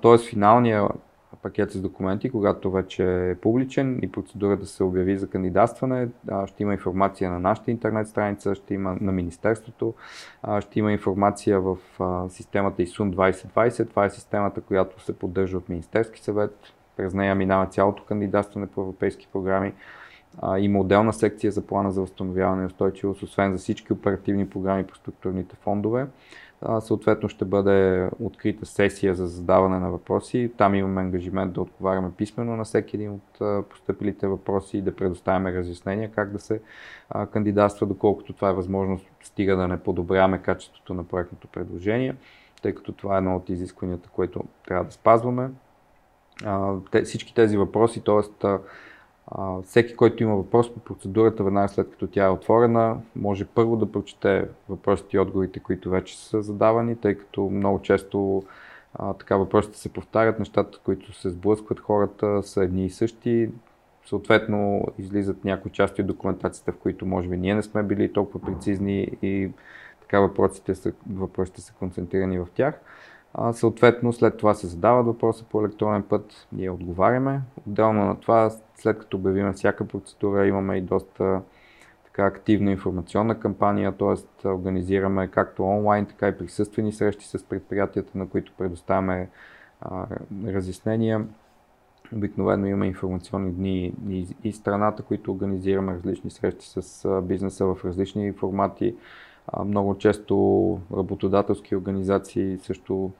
Тоест 0.00 0.28
финалния 0.28 0.88
пакет 1.42 1.70
с 1.70 1.80
документи, 1.80 2.30
когато 2.30 2.70
вече 2.70 3.30
е 3.30 3.34
публичен 3.34 3.98
и 4.02 4.12
процедурата 4.12 4.66
се 4.66 4.84
обяви 4.84 5.18
за 5.18 5.30
кандидатстване. 5.30 6.08
Ще 6.46 6.62
има 6.62 6.72
информация 6.72 7.30
на 7.30 7.40
нашата 7.40 7.70
интернет 7.70 8.08
страница, 8.08 8.54
ще 8.54 8.74
има 8.74 8.96
на 9.00 9.12
Министерството, 9.12 9.94
ще 10.60 10.78
има 10.78 10.92
информация 10.92 11.60
в 11.60 11.76
системата 12.28 12.82
ISUN 12.82 13.14
2020. 13.14 13.88
Това 13.90 14.04
е 14.04 14.10
системата, 14.10 14.60
която 14.60 15.02
се 15.02 15.18
поддържа 15.18 15.58
от 15.58 15.68
Министерски 15.68 16.20
съвет. 16.20 16.56
През 16.96 17.14
нея 17.14 17.34
минава 17.34 17.66
цялото 17.66 18.04
кандидатстване 18.04 18.66
по 18.66 18.80
европейски 18.80 19.28
програми. 19.32 19.72
Има 20.58 20.78
отделна 20.78 21.12
секция 21.12 21.52
за 21.52 21.66
плана 21.66 21.92
за 21.92 22.00
възстановяване 22.00 22.62
и 22.62 22.66
устойчивост, 22.66 23.22
освен 23.22 23.52
за 23.52 23.58
всички 23.58 23.92
оперативни 23.92 24.48
програми 24.48 24.84
по 24.84 24.94
структурните 24.94 25.56
фондове 25.56 26.06
съответно 26.80 27.28
ще 27.28 27.44
бъде 27.44 28.10
открита 28.20 28.66
сесия 28.66 29.14
за 29.14 29.26
задаване 29.26 29.78
на 29.78 29.90
въпроси. 29.90 30.52
Там 30.56 30.74
имаме 30.74 31.00
ангажимент 31.00 31.52
да 31.52 31.60
отговаряме 31.60 32.10
писменно 32.16 32.56
на 32.56 32.64
всеки 32.64 32.96
един 32.96 33.10
от 33.10 33.68
поступилите 33.68 34.26
въпроси 34.26 34.78
и 34.78 34.82
да 34.82 34.96
предоставяме 34.96 35.54
разяснения 35.54 36.10
как 36.10 36.32
да 36.32 36.38
се 36.38 36.60
кандидатства, 37.30 37.86
доколкото 37.86 38.32
това 38.32 38.50
е 38.50 38.54
възможно, 38.54 39.00
стига 39.22 39.56
да 39.56 39.68
не 39.68 39.80
подобряваме 39.80 40.42
качеството 40.42 40.94
на 40.94 41.04
проектното 41.04 41.48
предложение, 41.48 42.16
тъй 42.62 42.74
като 42.74 42.92
това 42.92 43.14
е 43.14 43.18
едно 43.18 43.36
от 43.36 43.48
изискванията, 43.48 44.08
което 44.08 44.44
трябва 44.66 44.84
да 44.84 44.92
спазваме. 44.92 45.50
Всички 47.04 47.34
тези 47.34 47.56
въпроси, 47.56 48.04
т.е 48.04 48.46
всеки, 49.64 49.96
който 49.96 50.22
има 50.22 50.36
въпрос 50.36 50.74
по 50.74 50.80
процедурата, 50.80 51.44
веднага 51.44 51.68
след 51.68 51.90
като 51.90 52.06
тя 52.06 52.24
е 52.24 52.30
отворена, 52.30 52.96
може 53.16 53.44
първо 53.44 53.76
да 53.76 53.92
прочете 53.92 54.48
въпросите 54.68 55.16
и 55.16 55.20
отговорите, 55.20 55.60
които 55.60 55.90
вече 55.90 56.18
са 56.18 56.42
задавани, 56.42 56.96
тъй 56.96 57.14
като 57.14 57.42
много 57.42 57.82
често 57.82 58.42
така 59.18 59.36
въпросите 59.36 59.78
се 59.78 59.92
повтарят, 59.92 60.38
нещата, 60.38 60.78
които 60.84 61.12
се 61.12 61.30
сблъскват 61.30 61.80
хората 61.80 62.42
са 62.42 62.62
едни 62.62 62.86
и 62.86 62.90
същи. 62.90 63.50
Съответно, 64.06 64.84
излизат 64.98 65.44
някои 65.44 65.70
части 65.70 66.00
от 66.00 66.06
документацията, 66.06 66.72
в 66.72 66.76
които 66.76 67.06
може 67.06 67.28
би 67.28 67.36
ние 67.36 67.54
не 67.54 67.62
сме 67.62 67.82
били 67.82 68.12
толкова 68.12 68.40
прецизни 68.40 69.10
и 69.22 69.50
така 70.00 70.20
въпросите 70.20 70.74
са, 70.74 70.92
въпросите 71.10 71.60
са 71.60 71.72
концентрирани 71.72 72.38
в 72.38 72.48
тях. 72.54 72.80
Съответно, 73.52 74.12
след 74.12 74.36
това 74.36 74.54
се 74.54 74.66
задават 74.66 75.06
въпроса 75.06 75.44
по 75.50 75.60
електронен 75.60 76.02
път, 76.02 76.46
ние 76.52 76.70
отговаряме. 76.70 77.40
Отделно 77.66 78.04
на 78.04 78.20
това, 78.20 78.50
след 78.74 78.98
като 78.98 79.16
обявим 79.16 79.52
всяка 79.52 79.88
процедура, 79.88 80.46
имаме 80.46 80.76
и 80.76 80.80
доста 80.80 81.42
така 82.04 82.26
активна 82.26 82.70
информационна 82.70 83.40
кампания, 83.40 83.92
т.е. 83.92 84.48
организираме 84.48 85.28
както 85.28 85.64
онлайн, 85.64 86.06
така 86.06 86.28
и 86.28 86.38
присъствени 86.38 86.92
срещи 86.92 87.26
с 87.26 87.44
предприятията, 87.44 88.18
на 88.18 88.28
които 88.28 88.52
предоставяме 88.58 89.28
а, 89.80 90.06
разяснения. 90.46 91.26
Обикновено 92.12 92.66
има 92.66 92.86
информационни 92.86 93.52
дни 93.52 93.92
и, 94.08 94.26
и 94.44 94.52
страната, 94.52 95.02
които 95.02 95.32
организираме 95.32 95.94
различни 95.94 96.30
срещи 96.30 96.66
с 96.68 97.22
бизнеса 97.22 97.64
в 97.66 97.84
различни 97.84 98.32
формати. 98.32 98.96
Много 99.64 99.98
често 99.98 100.78
работодателски 100.96 101.76
организации 101.76 102.58
също 102.58 103.10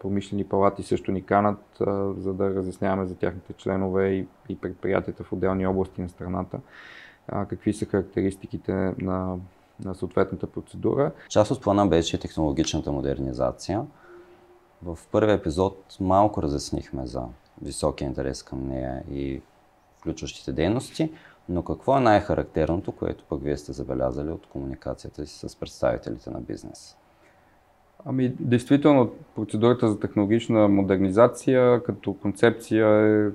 промишлени 0.00 0.44
палати 0.44 0.82
също 0.82 1.12
ни 1.12 1.22
канат, 1.22 1.82
за 2.16 2.34
да 2.34 2.54
разясняваме 2.54 3.06
за 3.06 3.14
тяхните 3.14 3.52
членове 3.52 4.26
и, 4.48 4.56
предприятията 4.56 5.24
в 5.24 5.32
отделни 5.32 5.66
области 5.66 6.02
на 6.02 6.08
страната, 6.08 6.60
какви 7.26 7.72
са 7.72 7.84
характеристиките 7.84 8.72
на, 8.98 9.36
на 9.84 9.94
съответната 9.94 10.46
процедура. 10.46 11.12
Част 11.28 11.50
от 11.50 11.62
плана 11.62 11.86
беше 11.86 12.20
технологичната 12.20 12.92
модернизация. 12.92 13.86
В 14.82 14.98
първи 15.12 15.32
епизод 15.32 15.96
малко 16.00 16.42
разяснихме 16.42 17.06
за 17.06 17.22
високия 17.62 18.06
интерес 18.06 18.42
към 18.42 18.68
нея 18.68 19.02
и 19.10 19.40
включващите 19.98 20.52
дейности, 20.52 21.12
но 21.48 21.62
какво 21.62 21.96
е 21.96 22.00
най-характерното, 22.00 22.92
което 22.92 23.24
пък 23.28 23.42
вие 23.42 23.56
сте 23.56 23.72
забелязали 23.72 24.30
от 24.30 24.46
комуникацията 24.46 25.26
си 25.26 25.48
с 25.48 25.56
представителите 25.56 26.30
на 26.30 26.40
бизнес? 26.40 26.96
Ами, 28.04 28.34
действително, 28.40 29.12
процедурата 29.34 29.88
за 29.88 30.00
технологична 30.00 30.68
модернизация 30.68 31.82
като 31.82 32.14
концепция 32.14 32.88
е, 32.88 33.30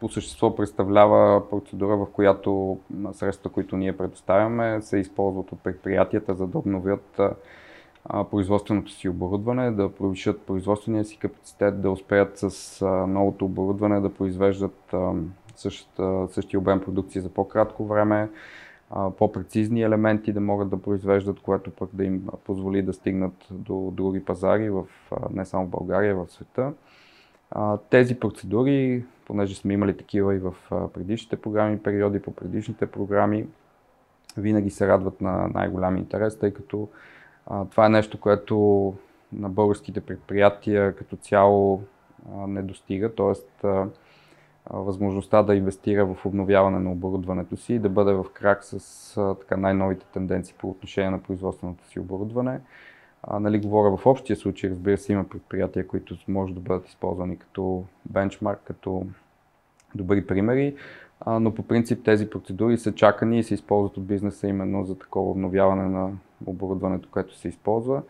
по 0.00 0.08
същество 0.08 0.56
представлява 0.56 1.50
процедура, 1.50 1.96
в 1.96 2.06
която 2.12 2.78
средства, 3.12 3.50
които 3.50 3.76
ние 3.76 3.96
предоставяме, 3.96 4.82
се 4.82 4.98
използват 4.98 5.52
от 5.52 5.60
предприятията, 5.60 6.34
за 6.34 6.46
да 6.46 6.58
обновят 6.58 7.20
производственото 8.30 8.92
си 8.92 9.08
оборудване, 9.08 9.70
да 9.70 9.88
повишат 9.88 10.40
производствения 10.40 11.04
си 11.04 11.18
капацитет, 11.18 11.80
да 11.82 11.90
успеят 11.90 12.38
с 12.38 12.80
новото 13.08 13.44
оборудване 13.44 14.00
да 14.00 14.14
произвеждат 14.14 14.94
същия, 15.60 16.28
същия 16.28 16.60
обем 16.60 16.80
продукция 16.80 17.22
за 17.22 17.28
по-кратко 17.28 17.86
време, 17.86 18.28
по-прецизни 19.18 19.82
елементи 19.82 20.32
да 20.32 20.40
могат 20.40 20.70
да 20.70 20.82
произвеждат, 20.82 21.40
което 21.40 21.70
пък 21.70 21.90
да 21.92 22.04
им 22.04 22.26
позволи 22.44 22.82
да 22.82 22.92
стигнат 22.92 23.46
до 23.50 23.90
други 23.96 24.24
пазари, 24.24 24.70
в, 24.70 24.84
не 25.32 25.44
само 25.44 25.66
в 25.66 25.70
България, 25.70 26.16
в 26.16 26.26
света. 26.28 26.72
Тези 27.90 28.20
процедури, 28.20 29.04
понеже 29.26 29.54
сме 29.54 29.74
имали 29.74 29.96
такива 29.96 30.34
и 30.34 30.38
в 30.38 30.54
предишните 30.94 31.36
програми, 31.36 31.78
периоди 31.78 32.22
по 32.22 32.34
предишните 32.34 32.86
програми, 32.86 33.46
винаги 34.36 34.70
се 34.70 34.88
радват 34.88 35.20
на 35.20 35.48
най-голям 35.54 35.96
интерес, 35.96 36.38
тъй 36.38 36.50
като 36.50 36.88
това 37.70 37.86
е 37.86 37.88
нещо, 37.88 38.20
което 38.20 38.94
на 39.32 39.48
българските 39.48 40.00
предприятия 40.00 40.96
като 40.96 41.16
цяло 41.16 41.82
не 42.46 42.62
достига. 42.62 43.14
Тоест, 43.14 43.64
възможността 44.70 45.42
да 45.42 45.54
инвестира 45.54 46.06
в 46.06 46.26
обновяване 46.26 46.78
на 46.78 46.92
оборудването 46.92 47.56
си 47.56 47.74
и 47.74 47.78
да 47.78 47.88
бъде 47.88 48.12
в 48.12 48.26
крак 48.32 48.64
с 48.64 49.36
така, 49.40 49.56
най-новите 49.56 50.06
тенденции 50.06 50.54
по 50.58 50.70
отношение 50.70 51.10
на 51.10 51.22
производственото 51.22 51.86
си 51.86 52.00
оборудване. 52.00 52.60
А, 53.22 53.40
нали, 53.40 53.60
говоря 53.60 53.96
в 53.96 54.06
общия 54.06 54.36
случай, 54.36 54.70
разбира 54.70 54.98
се, 54.98 55.12
има 55.12 55.24
предприятия, 55.24 55.86
които 55.86 56.16
може 56.28 56.54
да 56.54 56.60
бъдат 56.60 56.88
използвани 56.88 57.36
като 57.36 57.84
бенчмарк, 58.06 58.60
като 58.64 59.06
добри 59.94 60.26
примери, 60.26 60.74
а, 61.20 61.40
но 61.40 61.54
по 61.54 61.62
принцип 61.62 62.04
тези 62.04 62.30
процедури 62.30 62.78
са 62.78 62.94
чакани 62.94 63.38
и 63.38 63.42
се 63.42 63.54
използват 63.54 63.96
от 63.96 64.06
бизнеса 64.06 64.48
именно 64.48 64.84
за 64.84 64.98
такова 64.98 65.30
обновяване 65.30 65.88
на 65.88 66.10
оборудването, 66.46 67.08
което 67.12 67.36
се 67.36 67.48
използва. 67.48 68.02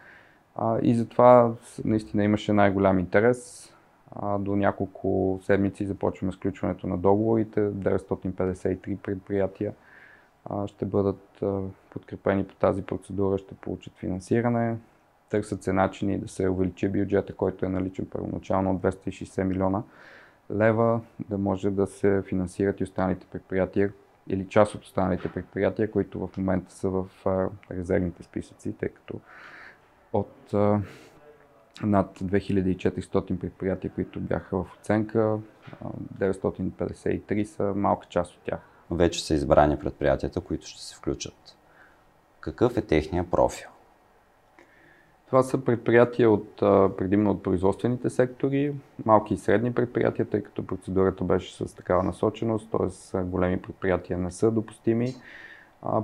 А, 0.57 0.78
и 0.83 0.95
затова 0.95 1.52
наистина 1.85 2.25
имаше 2.25 2.52
най-голям 2.52 2.99
интерес 2.99 3.73
до 4.38 4.56
няколко 4.56 5.40
седмици 5.42 5.86
започваме 5.86 6.32
сключването 6.32 6.86
на 6.86 6.98
договорите. 6.98 7.60
953 7.60 8.96
предприятия 8.96 9.72
ще 10.66 10.84
бъдат 10.84 11.42
подкрепени 11.90 12.44
по 12.44 12.54
тази 12.54 12.82
процедура, 12.82 13.38
ще 13.38 13.54
получат 13.54 13.96
финансиране. 13.96 14.76
Търсят 15.28 15.62
се 15.62 15.72
начини 15.72 16.18
да 16.18 16.28
се 16.28 16.48
увеличи 16.48 16.88
бюджета, 16.88 17.32
който 17.34 17.66
е 17.66 17.68
наличен 17.68 18.06
първоначално 18.06 18.70
от 18.70 18.82
260 18.82 19.42
милиона 19.42 19.82
лева, 20.52 21.00
да 21.28 21.38
може 21.38 21.70
да 21.70 21.86
се 21.86 22.22
финансират 22.28 22.80
и 22.80 22.84
останалите 22.84 23.26
предприятия 23.26 23.92
или 24.28 24.48
част 24.48 24.74
от 24.74 24.84
останалите 24.84 25.32
предприятия, 25.32 25.90
които 25.90 26.26
в 26.26 26.36
момента 26.36 26.72
са 26.72 26.88
в 26.88 27.06
резервните 27.70 28.22
списъци, 28.22 28.72
тъй 28.72 28.88
като 28.88 29.20
от 30.12 30.54
над 31.82 32.18
2400 32.18 33.38
предприятия, 33.38 33.90
които 33.94 34.20
бяха 34.20 34.56
в 34.56 34.76
оценка. 34.80 35.38
953 36.18 37.44
са 37.44 37.72
малка 37.76 38.06
част 38.06 38.34
от 38.34 38.40
тях. 38.44 38.60
Вече 38.90 39.26
са 39.26 39.34
избрани 39.34 39.78
предприятията, 39.78 40.40
които 40.40 40.66
ще 40.66 40.82
се 40.82 40.96
включат. 40.96 41.56
Какъв 42.40 42.76
е 42.76 42.82
техния 42.82 43.30
профил? 43.30 43.68
Това 45.26 45.42
са 45.42 45.64
предприятия 45.64 46.30
от, 46.30 46.56
предимно 46.96 47.30
от 47.30 47.42
производствените 47.42 48.10
сектори, 48.10 48.75
малки 49.04 49.34
и 49.34 49.37
средни 49.37 49.75
предприятия, 49.75 50.26
тъй 50.26 50.42
като 50.42 50.66
процедурата 50.66 51.25
беше 51.25 51.56
с 51.56 51.75
такава 51.75 52.02
насоченост, 52.02 52.70
т.е. 52.70 53.22
големи 53.22 53.62
предприятия 53.62 54.18
не 54.18 54.30
са 54.30 54.50
допустими. 54.50 55.14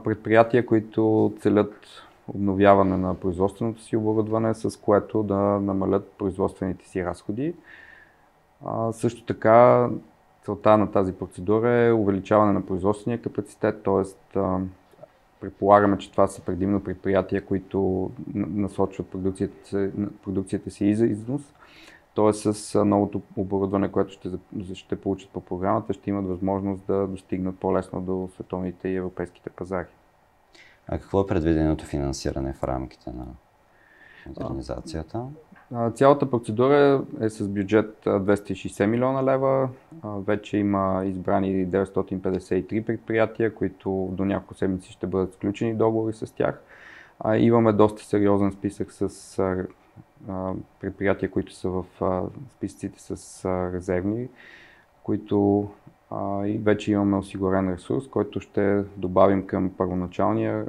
Предприятия, 0.04 0.66
които 0.66 1.35
целят 1.40 2.05
обновяване 2.28 2.97
на 2.97 3.14
производственото 3.14 3.83
си 3.83 3.97
оборудване, 3.97 4.54
с 4.54 4.80
което 4.80 5.23
да 5.23 5.37
намалят 5.37 6.12
производствените 6.18 6.88
си 6.88 7.04
разходи. 7.04 7.54
А, 8.64 8.92
също 8.92 9.25
така 9.25 9.88
целта 10.42 10.76
на 10.76 10.90
тази 10.90 11.12
процедура 11.12 11.71
е 11.71 11.92
увеличаване 11.92 12.52
на 12.52 12.66
производствения 12.66 13.23
капацитет, 13.23 13.83
т.е. 13.83 14.38
предполагаме, 15.40 15.99
че 15.99 16.12
това 16.12 16.26
са 16.26 16.42
предимно 16.42 16.85
предприятия, 16.85 17.45
които 17.45 18.11
насочват 18.35 19.06
продукцията, 19.06 19.90
продукцията 20.25 20.71
си 20.71 20.87
и 20.87 20.95
за 20.95 21.06
износ. 21.06 21.42
Т.е. 22.14 22.33
с 22.33 22.85
новото 22.85 23.23
оборудване, 23.37 23.92
което 23.92 24.12
ще, 24.12 24.30
ще 24.75 24.97
получат 24.97 25.30
по 25.30 25.40
програмата, 25.40 25.92
ще 25.92 26.11
имат 26.11 26.26
възможност 26.26 26.87
да 26.87 27.06
достигнат 27.06 27.59
по-лесно 27.59 28.00
до 28.00 28.28
световните 28.35 28.88
и 28.88 28.97
европейските 28.97 29.50
пазари. 29.50 29.87
А 30.88 30.99
какво 30.99 31.21
е 31.21 31.26
предвиденото 31.26 31.85
финансиране 31.85 32.52
в 32.52 32.64
рамките 32.64 33.11
на 33.11 33.26
модернизацията? 34.26 35.25
Цялата 35.95 36.31
процедура 36.31 37.05
е 37.21 37.28
с 37.28 37.49
бюджет 37.49 37.97
260 38.05 38.87
милиона 38.87 39.25
лева. 39.25 39.69
Вече 40.05 40.59
има 40.59 41.02
избрани 41.05 41.69
953 41.69 42.85
предприятия, 42.85 43.55
които 43.55 44.09
до 44.12 44.25
няколко 44.25 44.55
седмици 44.55 44.93
ще 44.93 45.07
бъдат 45.07 45.35
сключени 45.35 45.75
договори 45.75 46.12
с 46.12 46.35
тях. 46.35 46.62
Имаме 47.37 47.73
доста 47.73 48.05
сериозен 48.05 48.52
списък 48.52 48.93
с 48.93 49.40
предприятия, 50.81 51.31
които 51.31 51.55
са 51.55 51.71
в 51.71 51.85
списъците 52.57 53.00
с 53.00 53.45
резервни, 53.75 54.28
които 55.02 55.69
и 56.46 56.58
вече 56.58 56.92
имаме 56.92 57.16
осигурен 57.16 57.73
ресурс, 57.73 58.08
който 58.08 58.40
ще 58.40 58.85
добавим 58.96 59.46
към 59.46 59.70
първоначалния 59.76 60.66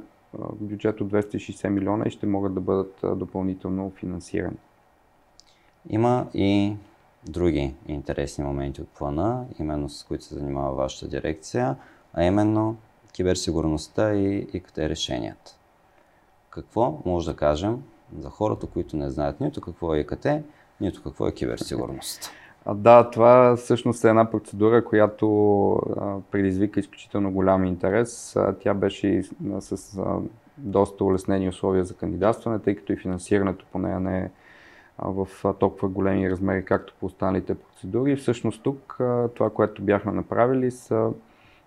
бюджет 0.60 1.00
от 1.00 1.12
260 1.12 1.68
милиона 1.68 2.04
и 2.06 2.10
ще 2.10 2.26
могат 2.26 2.54
да 2.54 2.60
бъдат 2.60 3.00
допълнително 3.18 3.90
финансирани. 3.90 4.56
Има 5.88 6.26
и 6.34 6.76
други 7.28 7.74
интересни 7.86 8.44
моменти 8.44 8.82
от 8.82 8.88
плана, 8.88 9.46
именно 9.58 9.88
с 9.88 10.04
които 10.04 10.24
се 10.24 10.34
занимава 10.34 10.74
вашата 10.74 11.08
дирекция, 11.08 11.76
а 12.14 12.24
именно 12.24 12.76
киберсигурността 13.12 14.14
и 14.14 14.48
ИКТ 14.52 14.78
решенията. 14.78 15.58
Какво 16.50 16.98
може 17.06 17.30
да 17.30 17.36
кажем 17.36 17.82
за 18.18 18.30
хората, 18.30 18.66
които 18.66 18.96
не 18.96 19.10
знаят 19.10 19.40
нито 19.40 19.60
какво 19.60 19.94
е 19.94 19.98
ИКТ, 19.98 20.26
нито 20.80 21.02
какво 21.02 21.28
е 21.28 21.32
киберсигурност? 21.32 22.30
Да, 22.74 23.10
това 23.10 23.56
всъщност 23.56 24.04
е 24.04 24.08
една 24.08 24.30
процедура, 24.30 24.84
която 24.84 25.80
предизвика 26.30 26.80
изключително 26.80 27.30
голям 27.30 27.64
интерес. 27.64 28.36
Тя 28.60 28.74
беше 28.74 29.22
с 29.60 30.00
доста 30.58 31.04
улеснени 31.04 31.48
условия 31.48 31.84
за 31.84 31.94
кандидатстване, 31.94 32.58
тъй 32.58 32.74
като 32.74 32.92
и 32.92 32.96
финансирането 32.96 33.66
по 33.72 33.78
нея 33.78 34.00
не 34.00 34.18
е 34.18 34.30
в 34.98 35.28
толкова 35.58 35.88
големи 35.88 36.30
размери, 36.30 36.64
както 36.64 36.94
по 37.00 37.06
останалите 37.06 37.54
процедури. 37.54 38.16
Всъщност 38.16 38.62
тук 38.62 38.98
това, 39.34 39.50
което 39.50 39.82
бяхме 39.82 40.12
направили 40.12 40.70
са 40.70 41.10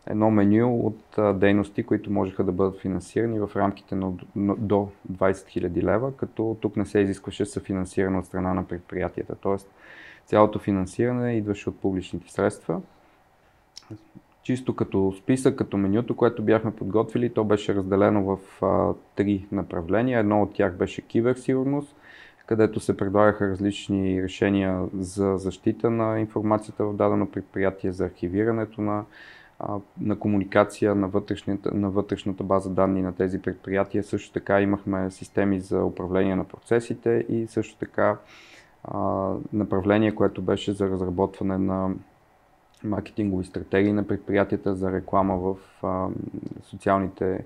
едно 0.07 0.31
меню 0.31 0.79
от 0.79 1.39
дейности, 1.39 1.83
които 1.83 2.11
можеха 2.11 2.43
да 2.43 2.51
бъдат 2.51 2.79
финансирани 2.79 3.39
в 3.39 3.49
рамките 3.55 3.95
на 3.95 4.11
до 4.35 4.89
20 5.11 5.31
000 5.31 5.83
лева, 5.83 6.15
като 6.17 6.57
тук 6.61 6.77
не 6.77 6.85
се 6.85 6.99
изискваше 6.99 7.45
съфинансиране 7.45 8.17
от 8.17 8.25
страна 8.25 8.53
на 8.53 8.63
предприятията. 8.63 9.35
Тоест 9.35 9.69
цялото 10.25 10.59
финансиране 10.59 11.33
идваше 11.33 11.69
от 11.69 11.79
публичните 11.79 12.31
средства. 12.31 12.81
Чисто 14.43 14.75
като 14.75 15.13
списък, 15.17 15.55
като 15.55 15.77
менюто, 15.77 16.15
което 16.15 16.43
бяхме 16.43 16.75
подготвили, 16.75 17.29
то 17.29 17.43
беше 17.43 17.75
разделено 17.75 18.23
в 18.23 18.65
а, 18.65 18.93
три 19.15 19.45
направления. 19.51 20.19
Едно 20.19 20.41
от 20.41 20.53
тях 20.53 20.73
беше 20.73 21.01
киберсигурност, 21.01 21.95
където 22.45 22.79
се 22.79 22.97
предлагаха 22.97 23.49
различни 23.49 24.23
решения 24.23 24.85
за 24.97 25.37
защита 25.37 25.89
на 25.89 26.19
информацията 26.19 26.85
в 26.85 26.95
дадено 26.95 27.31
предприятие, 27.31 27.91
за 27.91 28.05
архивирането 28.05 28.81
на, 28.81 29.05
на 30.01 30.19
комуникация 30.19 30.95
на 30.95 31.11
на 31.65 31.89
вътрешната 31.89 32.43
база 32.43 32.69
данни 32.69 33.01
на 33.01 33.15
тези 33.15 33.41
предприятия. 33.41 34.03
Също 34.03 34.33
така 34.33 34.61
имахме 34.61 35.11
системи 35.11 35.59
за 35.59 35.83
управление 35.83 36.35
на 36.35 36.43
процесите 36.43 37.25
и 37.29 37.47
също 37.47 37.77
така 37.79 38.17
направление, 39.53 40.15
което 40.15 40.41
беше 40.41 40.71
за 40.71 40.89
разработване 40.89 41.57
на 41.57 41.89
маркетингови 42.83 43.45
стратегии 43.45 43.93
на 43.93 44.07
предприятията 44.07 44.75
за 44.75 44.91
реклама 44.91 45.37
в 45.37 45.55
социалните 46.61 47.45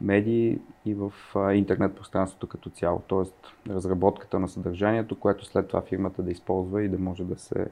медии 0.00 0.58
и 0.86 0.94
в 0.94 1.12
интернет 1.54 1.94
пространството 1.94 2.46
като 2.46 2.70
цяло. 2.70 3.02
Тоест 3.06 3.34
разработката 3.68 4.38
на 4.38 4.48
съдържанието, 4.48 5.20
което 5.20 5.44
след 5.44 5.68
това 5.68 5.80
фирмата 5.80 6.22
да 6.22 6.30
използва 6.30 6.82
и 6.82 6.88
да 6.88 6.98
може 6.98 7.24
да 7.24 7.38
се 7.38 7.66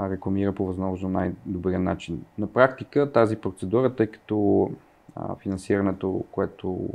рекламира 0.00 0.52
по 0.52 0.66
възможно 0.66 1.08
най-добрия 1.08 1.80
начин. 1.80 2.24
На 2.38 2.46
практика 2.46 3.12
тази 3.12 3.36
процедура, 3.36 3.94
тъй 3.94 4.06
като 4.06 4.70
финансирането, 5.38 6.24
което 6.32 6.88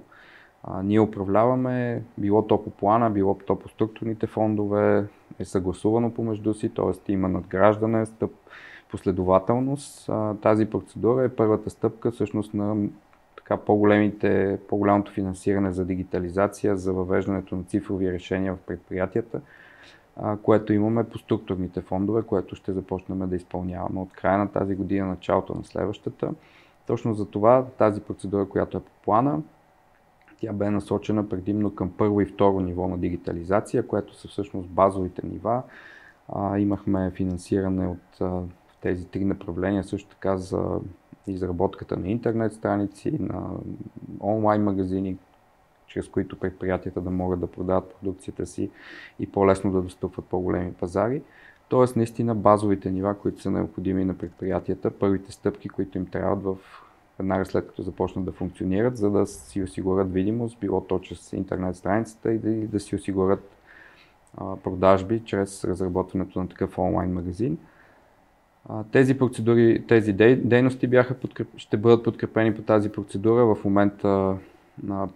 ние 0.84 1.00
управляваме, 1.00 2.04
било 2.18 2.48
то 2.48 2.64
по 2.64 2.70
плана, 2.70 3.10
било 3.10 3.38
то 3.48 3.60
по 3.60 3.70
структурните 3.70 4.28
фондове, 4.28 5.08
е 5.40 5.46
съгласувано 5.46 6.14
помежду 6.14 6.54
си, 6.54 6.70
т.е. 6.70 7.12
има 7.12 7.30
надграждане, 7.30 8.06
стъп, 8.06 8.32
последователност. 8.92 10.10
Тази 10.42 10.66
процедура 10.66 11.24
е 11.24 11.30
първата 11.30 11.70
стъпка 11.70 12.12
всъщност 12.12 12.54
на 12.54 12.88
така, 13.38 13.58
по-големите, 13.58 14.60
по-голямото 14.70 15.12
финансиране 15.12 15.72
за 15.72 15.86
дигитализация, 15.86 16.78
за 16.78 16.94
въвеждането 16.94 17.56
на 17.56 17.64
цифрови 17.64 18.12
решения 18.12 18.56
в 18.56 18.60
предприятията, 18.68 19.42
а, 20.16 20.38
което 20.38 20.74
имаме 20.74 21.04
по 21.04 21.18
структурните 21.18 21.82
фондове, 21.82 22.22
което 22.22 22.56
ще 22.56 22.74
започнем 22.74 23.30
да 23.30 23.36
изпълняваме 23.36 24.00
от 24.00 24.14
края 24.14 24.38
на 24.38 24.52
тази 24.52 24.76
година, 24.76 25.08
началото 25.08 25.56
на 25.56 25.64
следващата. 25.64 26.32
Точно 26.88 27.14
за 27.14 27.26
това 27.26 27.66
тази 27.78 28.02
процедура, 28.02 28.46
която 28.46 28.78
е 28.78 28.82
по 28.82 28.92
плана, 29.04 29.42
тя 30.40 30.54
бе 30.54 30.70
насочена 30.70 31.30
предимно 31.30 31.76
към 31.76 31.92
първо 31.98 32.22
и 32.22 32.26
второ 32.26 32.60
ниво 32.60 32.88
на 32.88 32.98
дигитализация, 32.98 33.88
което 33.88 34.16
са 34.16 34.28
всъщност 34.28 34.70
базовите 34.70 35.28
нива. 35.28 35.64
А, 36.34 36.60
имахме 36.60 37.12
финансиране 37.12 37.88
от 37.88 38.22
а, 38.22 38.42
тези 38.82 39.06
три 39.06 39.26
направления, 39.26 39.84
също 39.84 40.10
така 40.10 40.38
за 40.38 40.80
изработката 41.28 41.98
на 41.98 42.08
интернет 42.08 42.54
страници, 42.54 43.18
на 43.20 43.50
онлайн 44.22 44.64
магазини, 44.64 45.18
чрез 45.88 46.08
които 46.08 46.40
предприятията 46.40 47.02
да 47.02 47.12
могат 47.12 47.40
да 47.40 47.48
продават 47.48 47.96
продукцията 47.96 48.46
си 48.46 48.70
и 49.20 49.32
по-лесно 49.32 49.72
да 49.72 49.82
достъпват 49.82 50.26
по-големи 50.26 50.74
пазари. 50.74 51.22
Тоест, 51.70 51.96
наистина 51.96 52.36
базовите 52.36 52.92
нива, 52.92 53.20
които 53.20 53.42
са 53.42 53.52
необходими 53.52 54.06
на 54.06 54.18
предприятията, 54.18 54.92
първите 54.92 55.32
стъпки, 55.32 55.70
които 55.70 55.98
им 55.98 56.06
трябват 56.06 56.44
в 56.44 56.58
веднага 57.20 57.46
след 57.46 57.68
като 57.68 57.82
започнат 57.82 58.26
да 58.26 58.32
функционират, 58.32 58.98
за 58.98 59.12
да 59.12 59.26
си 59.26 59.64
осигурят 59.64 60.14
видимост, 60.14 60.60
било 60.60 60.82
то 60.82 61.00
чрез 61.00 61.34
интернет 61.34 61.76
страницата 61.76 62.34
и 62.34 62.38
да, 62.38 62.50
да 62.50 62.80
си 62.80 62.96
осигурят 62.96 63.52
а, 64.38 64.56
продажби 64.56 65.22
чрез 65.26 65.64
разработването 65.66 66.40
на 66.40 66.50
такъв 66.50 66.78
онлайн 66.78 67.14
магазин. 67.14 67.58
Тези 68.92 69.18
процедури, 69.18 69.84
тези 69.88 70.14
дейности 70.14 70.88
бяха 70.88 71.14
подкреп... 71.14 71.48
ще 71.58 71.78
бъдат 71.78 72.04
подкрепени 72.04 72.56
по 72.56 72.62
тази 72.62 72.92
процедура. 72.92 73.56
В 73.56 73.66
момента 73.66 74.38
на, 74.84 75.10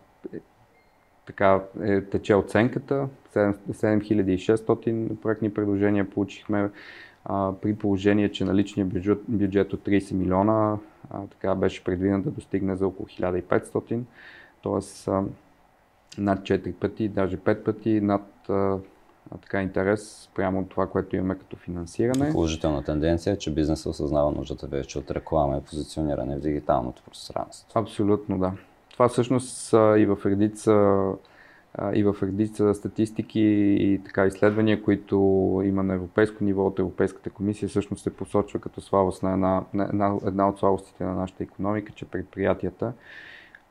така 1.25 1.61
е, 1.81 2.01
тече 2.01 2.35
оценката. 2.35 3.07
7600 3.35 5.15
проектни 5.15 5.53
предложения 5.53 6.09
получихме 6.09 6.69
а, 7.25 7.53
при 7.61 7.75
положение, 7.75 8.31
че 8.31 8.45
наличният 8.45 8.89
бюджет, 8.89 9.19
бюджет 9.27 9.73
от 9.73 9.79
30 9.85 10.13
милиона 10.13 10.77
а, 11.09 11.27
така 11.27 11.55
беше 11.55 11.83
предвиден 11.83 12.21
да 12.21 12.31
достигне 12.31 12.75
за 12.75 12.87
около 12.87 13.07
1500, 13.07 13.99
т.е. 14.63 15.11
над 16.21 16.39
4 16.39 16.73
пъти, 16.73 17.07
даже 17.09 17.37
5 17.37 17.63
пъти 17.63 18.01
над 18.01 18.49
а, 18.49 18.77
така 19.41 19.61
интерес 19.61 20.29
прямо 20.35 20.59
от 20.59 20.69
това, 20.69 20.87
което 20.87 21.15
имаме 21.15 21.35
като 21.35 21.55
финансиране. 21.55 22.31
Положителна 22.31 22.83
тенденция 22.83 23.33
е, 23.33 23.37
че 23.37 23.53
бизнесът 23.53 23.85
осъзнава 23.85 24.31
нуждата 24.31 24.67
вече 24.67 24.99
от 24.99 25.11
реклама 25.11 25.57
и 25.57 25.61
позициониране 25.69 26.35
в 26.35 26.39
дигиталното 26.39 27.03
пространство. 27.03 27.79
Абсолютно, 27.79 28.39
да. 28.39 28.51
Това 28.91 29.07
всъщност 29.07 29.73
и 29.73 30.05
в 30.05 30.17
редица 30.25 31.01
и 31.93 32.03
в 32.03 32.15
редица 32.23 32.73
статистики 32.73 33.41
и 33.79 34.01
така 34.05 34.25
изследвания, 34.25 34.83
които 34.83 35.15
има 35.65 35.83
на 35.83 35.93
европейско 35.93 36.43
ниво 36.43 36.67
от 36.67 36.79
Европейската 36.79 37.29
комисия, 37.29 37.69
всъщност 37.69 38.03
се 38.03 38.15
посочва 38.15 38.59
като 38.59 38.81
слабост 38.81 39.23
на 39.23 39.33
една, 39.33 39.63
една, 39.73 40.17
една 40.25 40.49
от 40.49 40.59
слабостите 40.59 41.03
на 41.03 41.13
нашата 41.13 41.43
економика, 41.43 41.93
че 41.95 42.05
предприятията 42.05 42.93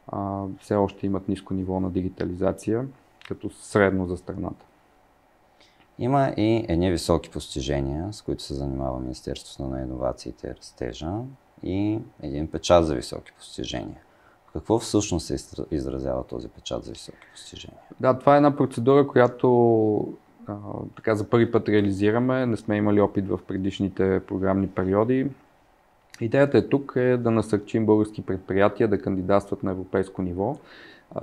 а, 0.09 0.45
все 0.61 0.75
още 0.75 1.07
имат 1.07 1.29
ниско 1.29 1.55
ниво 1.55 1.81
на 1.81 1.91
дигитализация, 1.91 2.87
като 3.29 3.51
средно 3.51 4.07
за 4.07 4.17
страната. 4.17 4.67
Има 5.99 6.35
и 6.37 6.65
едни 6.69 6.91
високи 6.91 7.31
постижения, 7.31 8.13
с 8.13 8.23
които 8.23 8.43
се 8.43 8.55
занимава 8.55 9.01
Министерството 9.01 9.71
на 9.71 9.83
иновациите 9.83 10.47
и 10.47 10.55
растежа 10.55 11.13
и 11.63 11.99
един 12.23 12.51
печат 12.51 12.87
за 12.87 12.95
високи 12.95 13.33
постижения. 13.39 14.01
Какво 14.53 14.79
всъщност 14.79 15.27
се 15.27 15.57
изразява 15.71 16.25
този 16.25 16.49
печат 16.49 16.85
за 16.85 16.93
високи 16.93 17.19
постижения? 17.33 17.79
Да, 18.01 18.19
това 18.19 18.35
е 18.35 18.37
една 18.37 18.57
процедура, 18.57 19.07
която 19.07 20.15
а, 20.47 20.55
така 20.97 21.15
за 21.15 21.31
първи 21.31 21.53
път 21.53 21.69
реализираме. 21.69 22.47
Не 22.47 22.57
сме 22.57 22.77
имали 22.77 23.01
опит 23.01 23.29
в 23.29 23.41
предишните 23.49 24.21
програмни 24.27 24.69
периоди. 24.69 25.27
Идеята 26.21 26.59
е 26.59 26.69
тук 26.69 26.93
е 26.97 27.17
да 27.17 27.31
насърчим 27.31 27.87
български 27.87 28.23
предприятия 28.23 28.89
да 28.89 29.03
кандидатстват 29.03 29.63
на 29.63 29.71
европейско 29.71 30.23
ниво. 30.23 30.57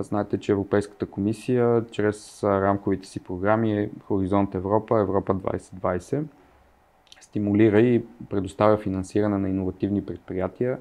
Знаете, 0.00 0.38
че 0.38 0.52
Европейската 0.52 1.06
комисия 1.06 1.84
чрез 1.90 2.44
рамковите 2.44 3.08
си 3.08 3.20
програми 3.20 3.90
Хоризонт 4.04 4.54
Европа, 4.54 5.00
Европа 5.00 5.34
2020 5.34 6.24
стимулира 7.20 7.80
и 7.80 8.04
предоставя 8.30 8.76
финансиране 8.76 9.38
на 9.38 9.48
иновативни 9.48 10.06
предприятия 10.06 10.78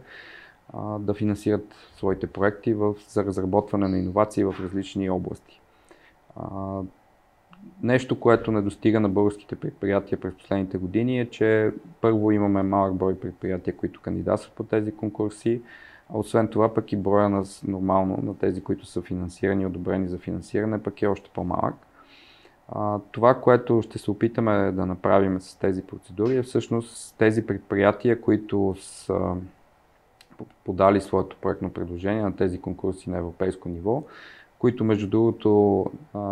да 1.00 1.14
финансират 1.14 1.76
своите 1.98 2.28
проекти 2.28 2.74
в, 2.74 2.96
за 3.08 3.26
разработване 3.26 3.88
на 3.88 3.98
иновации 3.98 4.44
в 4.44 4.56
различни 4.60 5.10
области. 5.10 5.62
Нещо, 7.84 8.20
което 8.20 8.52
не 8.52 8.62
достига 8.62 9.00
на 9.00 9.10
българските 9.10 9.56
предприятия 9.56 10.20
през 10.20 10.34
последните 10.34 10.78
години 10.78 11.20
е, 11.20 11.30
че 11.30 11.72
първо 12.02 12.32
имаме 12.32 12.64
малък 12.64 12.96
брой 12.96 13.20
предприятия, 13.20 13.78
които 13.78 14.02
кандидатстват 14.02 14.56
по 14.56 14.64
тези 14.64 14.96
конкурси, 14.96 15.62
а 16.10 16.18
освен 16.18 16.48
това 16.48 16.74
пък 16.74 16.92
и 16.92 16.98
броя 16.98 17.30
на, 17.30 17.44
нормално 17.68 18.20
на 18.24 18.38
тези, 18.38 18.64
които 18.64 18.86
са 18.86 19.02
финансирани, 19.02 19.66
одобрени 19.66 20.08
за 20.08 20.18
финансиране, 20.18 20.84
пък 20.84 21.02
е 21.02 21.08
още 21.08 21.30
по-малък. 21.34 21.76
А, 22.72 23.00
това, 23.12 23.34
което 23.34 23.82
ще 23.82 23.98
се 23.98 24.12
опитаме 24.12 24.72
да 24.72 24.86
направим 24.86 25.42
с 25.42 25.56
тези 25.56 25.82
процедури 25.82 26.38
е 26.38 26.44
всъщност 26.44 27.16
тези 27.18 27.46
предприятия, 27.46 28.22
които 28.22 28.76
са 28.80 29.36
подали 30.64 31.02
своето 31.02 31.38
проектно 31.42 31.70
предложение 31.70 32.22
на 32.22 32.36
тези 32.36 32.62
конкурси 32.62 33.10
на 33.10 33.18
европейско 33.18 33.70
ниво, 33.70 34.04
които 34.60 34.84
между 34.84 35.08
другото 35.08 35.86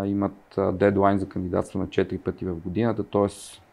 имат 0.05 0.59
дедлайн 0.73 1.19
за 1.19 1.29
кандидатство 1.29 1.79
на 1.79 1.87
4 1.87 2.19
пъти 2.19 2.45
в 2.45 2.55
годината, 2.55 3.03
т.е. 3.03 3.27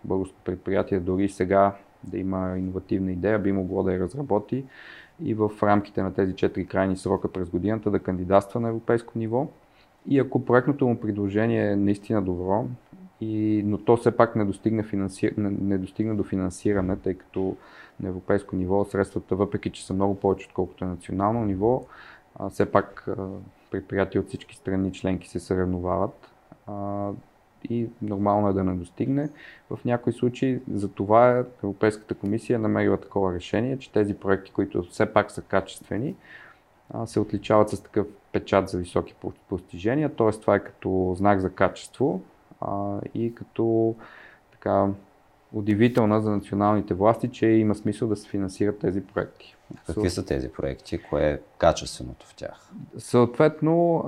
българско 0.05 0.37
предприятие 0.44 1.01
дори 1.01 1.29
сега 1.29 1.75
да 2.05 2.18
има 2.18 2.55
иновативна 2.59 3.12
идея, 3.12 3.38
би 3.38 3.53
могло 3.53 3.83
да 3.83 3.92
я 3.92 4.01
разработи 4.01 4.64
и 5.23 5.35
в 5.35 5.51
рамките 5.62 6.03
на 6.03 6.14
тези 6.14 6.35
4 6.35 6.66
крайни 6.66 6.97
срока 6.97 7.33
през 7.33 7.51
годината 7.51 7.90
да 7.90 7.99
кандидатства 7.99 8.61
на 8.61 8.68
европейско 8.68 9.18
ниво. 9.18 9.47
И 10.09 10.18
ако 10.18 10.44
проектното 10.44 10.87
му 10.87 11.01
предложение 11.01 11.70
е 11.70 11.77
наистина 11.77 12.23
добро, 12.23 12.66
и, 13.24 13.62
но 13.62 13.78
то 13.78 13.96
все 13.96 14.16
пак 14.16 14.37
не 14.37 14.44
достигне, 14.44 14.82
финанси... 14.82 15.30
не, 15.37 15.78
достигне 15.78 16.14
до 16.14 16.24
финансиране, 16.24 16.96
тъй 16.96 17.14
като 17.14 17.56
на 18.00 18.08
европейско 18.08 18.56
ниво 18.56 18.84
средствата, 18.84 19.37
въпреки 19.37 19.70
че 19.70 19.87
са 19.87 19.94
много 19.94 20.14
повече, 20.14 20.46
отколкото 20.46 20.84
е 20.84 20.88
национално 20.88 21.44
ниво, 21.44 21.87
а, 22.37 22.50
все 22.50 22.72
пак 22.72 23.08
а, 23.08 23.28
предприятия 23.70 24.20
от 24.20 24.28
всички 24.28 24.56
страни 24.56 24.92
членки 24.92 25.28
се 25.28 25.40
съревновават 25.40 26.30
а, 26.66 27.10
и 27.70 27.88
нормално 28.02 28.48
е 28.48 28.52
да 28.52 28.64
не 28.64 28.74
достигне. 28.74 29.28
В 29.70 29.84
някои 29.84 30.12
случаи 30.12 30.60
за 30.72 30.88
това 30.88 31.30
е 31.30 31.44
Европейската 31.64 32.14
комисия 32.14 32.58
намерила 32.58 32.96
такова 32.96 33.34
решение, 33.34 33.78
че 33.78 33.92
тези 33.92 34.14
проекти, 34.14 34.52
които 34.52 34.82
все 34.82 35.06
пак 35.06 35.30
са 35.30 35.42
качествени, 35.42 36.14
се 37.06 37.20
отличават 37.20 37.70
с 37.70 37.82
такъв 37.82 38.06
печат 38.32 38.68
за 38.68 38.78
високи 38.78 39.14
постижения, 39.48 40.14
т.е. 40.14 40.30
това 40.30 40.54
е 40.54 40.64
като 40.64 41.14
знак 41.18 41.40
за 41.40 41.50
качество 41.50 42.20
а, 42.64 43.00
и 43.14 43.35
като 43.35 43.94
така, 44.53 44.88
удивителна 45.53 46.20
за 46.20 46.31
националните 46.31 46.94
власти, 46.94 47.29
че 47.29 47.46
има 47.46 47.74
смисъл 47.74 48.09
да 48.09 48.16
се 48.16 48.29
финансират 48.29 48.79
тези 48.79 49.00
проекти. 49.00 49.57
Какви 49.87 50.11
са 50.11 50.27
тези 50.27 50.48
проекти? 50.48 50.98
Кое 50.98 51.31
е 51.31 51.38
качественото 51.59 52.27
в 52.27 52.35
тях? 52.35 52.70
Съответно, 52.98 54.05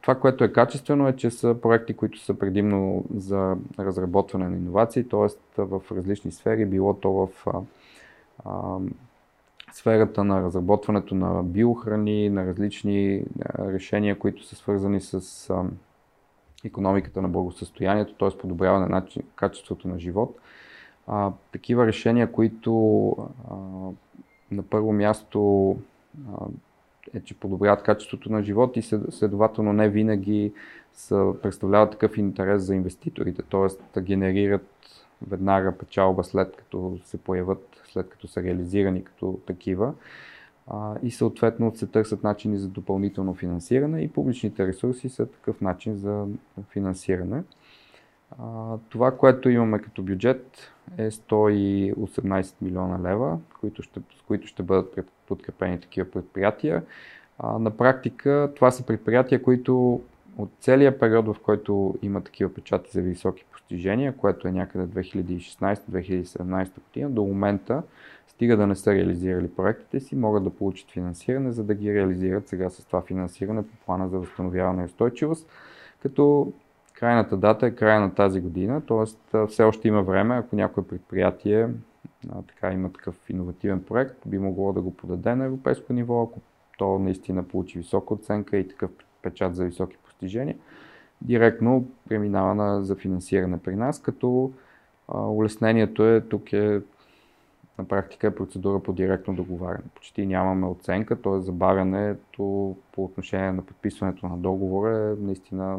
това, 0.00 0.14
което 0.14 0.44
е 0.44 0.52
качествено 0.52 1.08
е, 1.08 1.16
че 1.16 1.30
са 1.30 1.56
проекти, 1.62 1.94
които 1.94 2.20
са 2.20 2.34
предимно 2.34 3.04
за 3.16 3.56
разработване 3.78 4.48
на 4.48 4.56
иновации, 4.56 5.08
т.е. 5.08 5.62
в 5.62 5.82
различни 5.92 6.32
сфери, 6.32 6.66
било 6.66 6.94
то 6.94 7.12
в 7.12 7.28
сферата 9.72 10.24
на 10.24 10.42
разработването 10.42 11.14
на 11.14 11.42
биохрани, 11.42 12.30
на 12.30 12.46
различни 12.46 13.24
решения, 13.58 14.18
които 14.18 14.44
са 14.44 14.56
свързани 14.56 15.00
с 15.00 15.48
економиката 16.64 17.22
на 17.22 17.28
благосъстоянието, 17.28 18.14
т.е. 18.14 18.38
подобряване 18.38 18.86
на 18.86 19.06
качеството 19.36 19.88
на 19.88 19.98
живот– 19.98 20.38
а, 21.08 21.32
такива 21.52 21.86
решения, 21.86 22.32
които 22.32 23.10
а, 23.50 23.54
на 24.50 24.62
първо 24.62 24.92
място 24.92 25.70
а, 26.28 26.46
е, 27.14 27.20
че 27.20 27.34
подобряват 27.34 27.82
качеството 27.82 28.32
на 28.32 28.42
живот 28.42 28.76
и 28.76 28.82
следователно 28.82 29.72
не 29.72 29.88
винаги 29.88 30.52
са, 30.94 31.34
представляват 31.42 31.90
такъв 31.90 32.18
интерес 32.18 32.62
за 32.62 32.74
инвеститорите, 32.74 33.42
т.е. 33.42 33.94
да 33.94 34.00
генерират 34.00 34.66
веднага 35.28 35.78
печалба 35.78 36.24
след 36.24 36.56
като 36.56 36.98
се 37.04 37.18
появят, 37.18 37.82
след 37.92 38.08
като 38.08 38.28
са 38.28 38.42
реализирани 38.42 39.04
като 39.04 39.38
такива 39.46 39.94
и 41.02 41.10
съответно 41.10 41.76
се 41.76 41.86
търсят 41.86 42.22
начини 42.22 42.58
за 42.58 42.68
допълнително 42.68 43.34
финансиране 43.34 44.00
и 44.00 44.08
публичните 44.08 44.66
ресурси 44.66 45.08
са 45.08 45.26
такъв 45.26 45.60
начин 45.60 45.96
за 45.96 46.26
финансиране. 46.70 47.42
Това, 48.88 49.16
което 49.16 49.50
имаме 49.50 49.78
като 49.78 50.02
бюджет 50.02 50.72
е 50.98 51.10
118 51.10 52.54
милиона 52.62 53.10
лева, 53.10 53.38
които 53.60 53.82
ще, 53.82 54.00
с 54.00 54.22
които 54.26 54.46
ще 54.46 54.62
бъдат 54.62 54.98
подкрепени 55.26 55.80
такива 55.80 56.10
предприятия. 56.10 56.84
На 57.58 57.70
практика 57.70 58.52
това 58.56 58.70
са 58.70 58.86
предприятия, 58.86 59.42
които 59.42 60.00
от 60.38 60.50
целия 60.60 60.98
период, 60.98 61.26
в 61.26 61.36
който 61.42 61.94
има 62.02 62.20
такива 62.20 62.54
печати 62.54 62.90
за 62.90 63.02
високи 63.02 63.44
постижения, 63.52 64.16
което 64.16 64.48
е 64.48 64.52
някъде 64.52 65.02
2016-2017 65.02 66.70
година, 66.84 67.10
до 67.10 67.22
момента, 67.22 67.82
стига 68.28 68.56
да 68.56 68.66
не 68.66 68.76
са 68.76 68.94
реализирали 68.94 69.50
проектите 69.50 70.00
си, 70.00 70.16
могат 70.16 70.44
да 70.44 70.50
получат 70.50 70.90
финансиране, 70.90 71.52
за 71.52 71.64
да 71.64 71.74
ги 71.74 71.94
реализират 71.94 72.48
сега 72.48 72.70
с 72.70 72.84
това 72.84 73.02
финансиране 73.02 73.62
по 73.62 73.76
плана 73.86 74.08
за 74.08 74.18
възстановяване 74.18 74.82
и 74.82 74.84
устойчивост, 74.84 75.48
като 76.02 76.52
Крайната 76.98 77.36
дата 77.36 77.66
е 77.66 77.74
края 77.74 78.00
на 78.00 78.14
тази 78.14 78.40
година, 78.40 78.80
т.е. 78.80 79.46
все 79.46 79.62
още 79.62 79.88
има 79.88 80.02
време, 80.02 80.36
ако 80.36 80.56
някое 80.56 80.86
предприятие 80.86 81.68
а, 82.30 82.42
така 82.42 82.72
има 82.72 82.92
такъв 82.92 83.30
иновативен 83.30 83.82
проект, 83.82 84.16
би 84.26 84.38
могло 84.38 84.72
да 84.72 84.80
го 84.80 84.94
подаде 84.96 85.34
на 85.34 85.44
европейско 85.44 85.92
ниво, 85.92 86.22
ако 86.22 86.40
то 86.78 86.98
наистина 86.98 87.42
получи 87.42 87.78
висока 87.78 88.14
оценка 88.14 88.56
и 88.56 88.68
такъв 88.68 88.90
печат 89.22 89.56
за 89.56 89.64
високи 89.64 89.96
постижения, 90.18 90.56
директно 91.22 91.84
преминава 92.08 92.54
на, 92.54 92.84
за 92.84 92.96
финансиране 92.96 93.58
при 93.58 93.76
нас, 93.76 94.02
като 94.02 94.52
а, 95.08 95.20
улеснението 95.20 96.04
е 96.04 96.20
тук 96.20 96.52
е 96.52 96.80
на 97.78 97.84
практика 97.84 98.26
е 98.26 98.34
процедура 98.34 98.82
по 98.82 98.92
директно 98.92 99.34
договаряне. 99.34 99.84
Почти 99.94 100.26
нямаме 100.26 100.66
оценка, 100.66 101.22
т.е. 101.22 101.40
забавянето 101.40 102.76
по 102.92 103.04
отношение 103.04 103.52
на 103.52 103.62
подписването 103.62 104.26
на 104.26 104.36
договора 104.36 104.98
е 104.98 105.24
наистина 105.24 105.78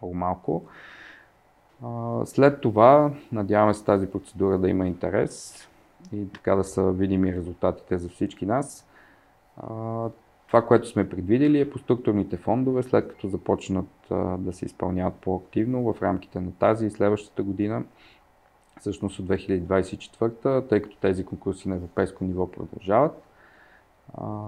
много 0.00 0.14
малко. 0.14 0.62
След 2.24 2.60
това, 2.60 3.10
надяваме 3.32 3.74
се 3.74 3.84
тази 3.84 4.10
процедура 4.10 4.58
да 4.58 4.68
има 4.68 4.86
интерес 4.86 5.54
и 6.12 6.32
така 6.32 6.54
да 6.54 6.64
са 6.64 6.92
видими 6.92 7.34
резултатите 7.34 7.98
за 7.98 8.08
всички 8.08 8.46
нас. 8.46 8.86
Това, 10.46 10.66
което 10.66 10.88
сме 10.88 11.08
предвидели 11.08 11.60
е 11.60 11.70
по 11.70 11.78
структурните 11.78 12.36
фондове, 12.36 12.82
след 12.82 13.08
като 13.08 13.28
започнат 13.28 13.88
да 14.38 14.52
се 14.52 14.64
изпълняват 14.64 15.14
по-активно 15.14 15.92
в 15.92 16.02
рамките 16.02 16.40
на 16.40 16.52
тази 16.52 16.86
и 16.86 16.90
следващата 16.90 17.42
година, 17.42 17.84
всъщност 18.80 19.18
от 19.18 19.26
2024, 19.26 20.68
тъй 20.68 20.82
като 20.82 20.96
тези 20.96 21.24
конкурси 21.24 21.68
на 21.68 21.74
европейско 21.76 22.24
ниво 22.24 22.50
продължават. 22.50 23.22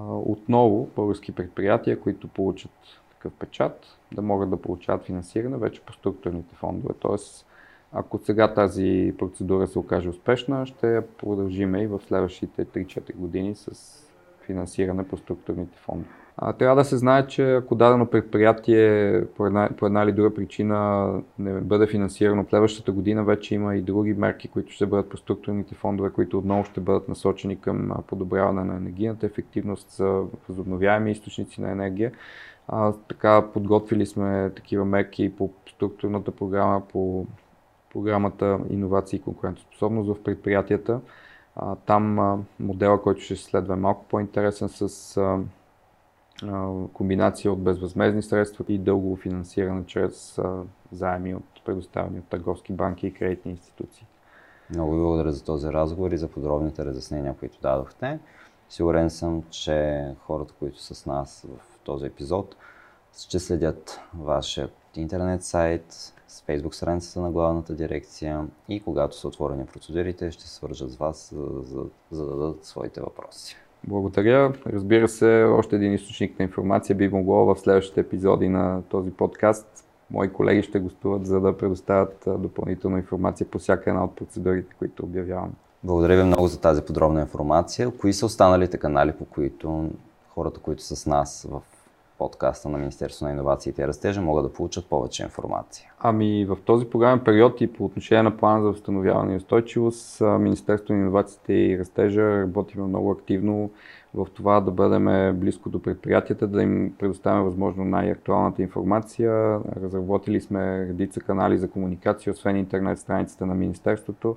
Отново 0.09 0.91
български 0.97 1.33
предприятия, 1.33 2.01
които 2.01 2.29
получат 2.29 2.71
такъв 3.11 3.33
печат, 3.33 3.99
да 4.13 4.23
могат 4.23 4.51
да 4.51 4.57
получават 4.57 5.05
финансиране 5.05 5.57
вече 5.57 5.81
по 5.81 5.93
структурните 5.93 6.55
фондове. 6.55 6.95
Тоест, 7.01 7.47
ако 7.93 8.19
сега 8.19 8.55
тази 8.55 9.15
процедура 9.19 9.67
се 9.67 9.79
окаже 9.79 10.09
успешна, 10.09 10.67
ще 10.67 10.95
я 10.95 11.07
продължим 11.07 11.75
и 11.75 11.87
в 11.87 12.01
следващите 12.01 12.65
3-4 12.65 13.17
години 13.17 13.55
с 13.55 14.05
финансиране 14.49 15.09
по 15.09 15.17
структурните 15.17 15.79
фондове. 15.79 16.11
Трябва 16.59 16.77
да 16.77 16.85
се 16.85 16.97
знае, 16.97 17.27
че 17.27 17.55
ако 17.55 17.75
дадено 17.75 18.07
предприятие 18.07 19.25
по 19.37 19.47
една, 19.47 19.69
по 19.77 19.87
една 19.87 20.03
или 20.03 20.13
друга 20.13 20.35
причина 20.35 21.11
не 21.39 21.61
бъде 21.61 21.87
финансирано 21.87 22.45
в 22.45 22.49
следващата 22.49 22.93
година, 22.93 23.25
вече 23.25 23.55
има 23.55 23.77
и 23.77 23.83
други 23.83 24.15
мерки, 24.15 24.49
които 24.49 24.73
ще 24.73 24.87
бъдат 24.87 25.09
по 25.09 25.17
структурните 25.17 25.75
фондове, 25.75 26.11
които 26.11 26.39
отново 26.39 26.65
ще 26.65 26.81
бъдат 26.81 27.09
насочени 27.09 27.61
към 27.61 27.91
подобряване 28.07 28.65
на 28.65 28.77
енергийната 28.77 29.27
ефективност 29.27 29.91
за 29.91 30.23
възобновяеми 30.49 31.11
източници 31.11 31.61
на 31.61 31.71
енергия. 31.71 32.13
А, 32.69 32.93
така, 33.09 33.45
подготвили 33.53 34.07
сме 34.07 34.51
такива 34.57 34.85
мерки 34.85 35.37
по 35.37 35.51
структурната 35.67 36.31
програма, 36.31 36.83
по 36.89 37.27
програмата 37.93 38.59
Инновации 38.71 39.17
и 39.17 39.23
конкурентоспособност 39.23 40.09
в 40.09 40.23
предприятията. 40.23 41.01
Там 41.87 42.19
а, 42.19 42.39
модела, 42.61 43.03
който 43.03 43.21
ще 43.21 43.37
следва 43.37 43.75
е 43.75 43.77
малко 43.77 44.05
по-интересен 44.05 44.69
с 44.69 45.21
комбинация 46.93 47.53
от 47.53 47.63
безвъзмезни 47.63 48.23
средства 48.23 48.65
и 48.69 48.79
дълго 48.79 49.17
финансиране 49.17 49.87
чрез 49.87 50.41
заеми 50.93 51.35
от 51.35 51.65
предоставени 51.65 52.19
от 52.19 52.25
търговски 52.25 52.73
банки 52.73 53.07
и 53.07 53.15
кредитни 53.15 53.51
институции. 53.51 54.07
Много 54.71 54.93
ви 54.93 55.01
благодаря 55.01 55.33
за 55.33 55.45
този 55.45 55.69
разговор 55.69 56.11
и 56.11 56.19
за 56.19 56.29
подробните 56.29 56.85
разяснения, 56.85 57.35
които 57.39 57.61
дадохте. 57.63 58.19
Сигурен 58.69 59.11
съм, 59.11 59.43
че 59.51 60.07
хората, 60.27 60.55
които 60.59 60.83
са 60.83 60.95
с 60.95 61.07
нас 61.07 61.47
в 61.59 61.79
този 61.85 62.07
епизод, 62.07 62.57
ще 63.17 63.39
следят 63.39 64.01
вашият 64.15 64.73
интернет 64.97 65.43
сайт, 65.43 66.13
с 66.29 66.41
Facebook 66.41 66.75
страницата 66.75 67.21
на 67.21 67.31
главната 67.31 67.75
дирекция 67.75 68.47
и 68.69 68.81
когато 68.81 69.17
са 69.17 69.29
отворени 69.29 69.67
процедурите, 69.67 70.31
ще 70.31 70.49
свържат 70.49 70.91
с 70.91 70.97
вас, 70.97 71.35
за, 71.63 71.83
да 72.13 72.25
дадат 72.25 72.65
своите 72.65 73.01
въпроси. 73.01 73.57
Благодаря. 73.85 74.53
Разбира 74.67 75.09
се, 75.09 75.45
още 75.49 75.77
един 75.77 75.93
източник 75.93 76.39
на 76.39 76.43
информация 76.43 76.97
би 76.97 77.09
могло 77.09 77.45
в 77.45 77.61
следващите 77.61 78.01
епизоди 78.01 78.49
на 78.49 78.83
този 78.83 79.11
подкаст. 79.11 79.85
Мои 80.11 80.33
колеги 80.33 80.63
ще 80.63 80.79
гостуват, 80.79 81.27
за 81.27 81.41
да 81.41 81.57
предоставят 81.57 82.25
допълнителна 82.39 82.99
информация 82.99 83.47
по 83.51 83.59
всяка 83.59 83.91
една 83.91 84.05
от 84.05 84.17
процедурите, 84.17 84.75
които 84.79 85.03
обявявам. 85.03 85.53
Благодаря 85.85 86.17
ви 86.17 86.23
много 86.23 86.47
за 86.47 86.61
тази 86.61 86.83
подробна 86.83 87.21
информация. 87.21 87.91
Кои 87.91 88.13
са 88.13 88.27
останалите 88.27 88.79
канали, 88.79 89.13
по 89.13 89.25
които 89.25 89.91
хората, 90.29 90.61
които 90.61 90.83
са 90.83 90.97
с 90.97 91.07
нас 91.07 91.47
в 91.51 91.63
подкаста 92.19 92.69
на 92.69 92.79
Министерство 92.79 93.27
на 93.27 93.33
инновациите 93.33 93.83
и 93.83 93.87
растежа 93.87 94.21
могат 94.21 94.45
да 94.45 94.53
получат 94.53 94.87
повече 94.87 95.23
информация? 95.23 95.93
Ами 96.01 96.45
в 96.45 96.59
този 96.65 96.91
програмен 96.91 97.25
период 97.25 97.61
и 97.61 97.73
по 97.73 97.85
отношение 97.85 98.23
на 98.23 98.37
плана 98.37 98.63
за 98.63 98.69
възстановяване 98.69 99.35
и 99.35 99.37
устойчивост, 99.37 100.21
Министерство 100.21 100.95
на 100.95 101.01
инновациите 101.01 101.53
и 101.53 101.79
растежа 101.79 102.43
работим 102.43 102.85
много 102.85 103.11
активно 103.11 103.71
в 104.15 104.27
това 104.35 104.61
да 104.61 104.71
бъдем 104.71 105.39
близко 105.41 105.69
до 105.69 105.83
предприятията, 105.83 106.47
да 106.47 106.63
им 106.63 106.95
предоставяме 106.99 107.45
възможно 107.45 107.85
най-актуалната 107.85 108.63
информация. 108.63 109.61
Разработили 109.83 110.41
сме 110.41 110.87
редица 110.89 111.21
канали 111.21 111.59
за 111.59 111.71
комуникация, 111.71 112.33
освен 112.33 112.57
интернет 112.57 112.99
страницата 112.99 113.47
на 113.47 113.55
Министерството. 113.55 114.37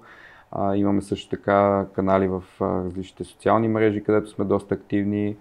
имаме 0.76 1.02
също 1.02 1.30
така 1.30 1.86
канали 1.96 2.28
в 2.28 2.44
различните 2.62 3.24
социални 3.24 3.68
мрежи, 3.68 4.04
където 4.04 4.30
сме 4.30 4.46
доста 4.46 4.76
активни 4.76 5.38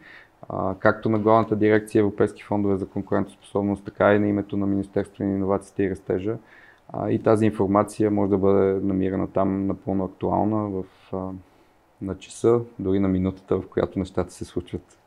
както 0.79 1.09
на 1.09 1.19
главната 1.19 1.57
дирекция 1.57 2.01
Европейски 2.01 2.43
фондове 2.43 2.77
за 2.77 2.87
конкурентоспособност, 2.87 3.85
така 3.85 4.15
и 4.15 4.19
на 4.19 4.29
името 4.29 4.57
на 4.57 4.67
Министерството 4.67 5.23
на 5.23 5.31
инновациите 5.31 5.83
и 5.83 5.91
растежа. 5.91 6.37
И 7.09 7.23
тази 7.23 7.47
информация 7.47 8.11
може 8.11 8.31
да 8.31 8.39
бъде 8.39 8.87
намирана 8.87 9.27
там 9.27 9.67
напълно 9.67 10.05
актуална 10.05 10.69
в, 10.69 10.85
на 12.03 12.19
часа, 12.19 12.61
дори 12.79 12.99
на 12.99 13.09
минутата, 13.09 13.57
в 13.61 13.69
която 13.69 13.99
нещата 13.99 14.33
се 14.33 14.45
случват. 14.45 14.99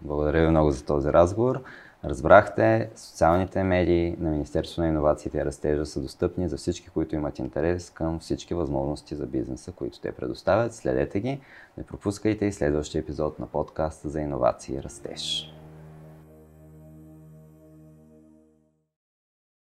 Благодаря 0.00 0.44
ви 0.44 0.50
много 0.50 0.70
за 0.70 0.84
този 0.84 1.08
разговор. 1.08 1.60
Разбрахте, 2.04 2.90
социалните 2.96 3.62
медии 3.62 4.16
на 4.20 4.30
Министерството 4.30 4.80
на 4.80 4.88
инновациите 4.88 5.38
и 5.38 5.44
растежа 5.44 5.86
са 5.86 6.00
достъпни 6.00 6.48
за 6.48 6.56
всички, 6.56 6.88
които 6.88 7.14
имат 7.14 7.38
интерес 7.38 7.90
към 7.90 8.18
всички 8.18 8.54
възможности 8.54 9.14
за 9.14 9.26
бизнеса, 9.26 9.72
които 9.72 10.00
те 10.00 10.12
предоставят. 10.12 10.74
Следете 10.74 11.20
ги, 11.20 11.40
не 11.78 11.84
пропускайте 11.84 12.46
и 12.46 12.52
следващия 12.52 13.00
епизод 13.00 13.38
на 13.38 13.46
подкаста 13.46 14.08
за 14.08 14.20
иновации 14.20 14.76
и 14.76 14.82
растеж. 14.82 15.52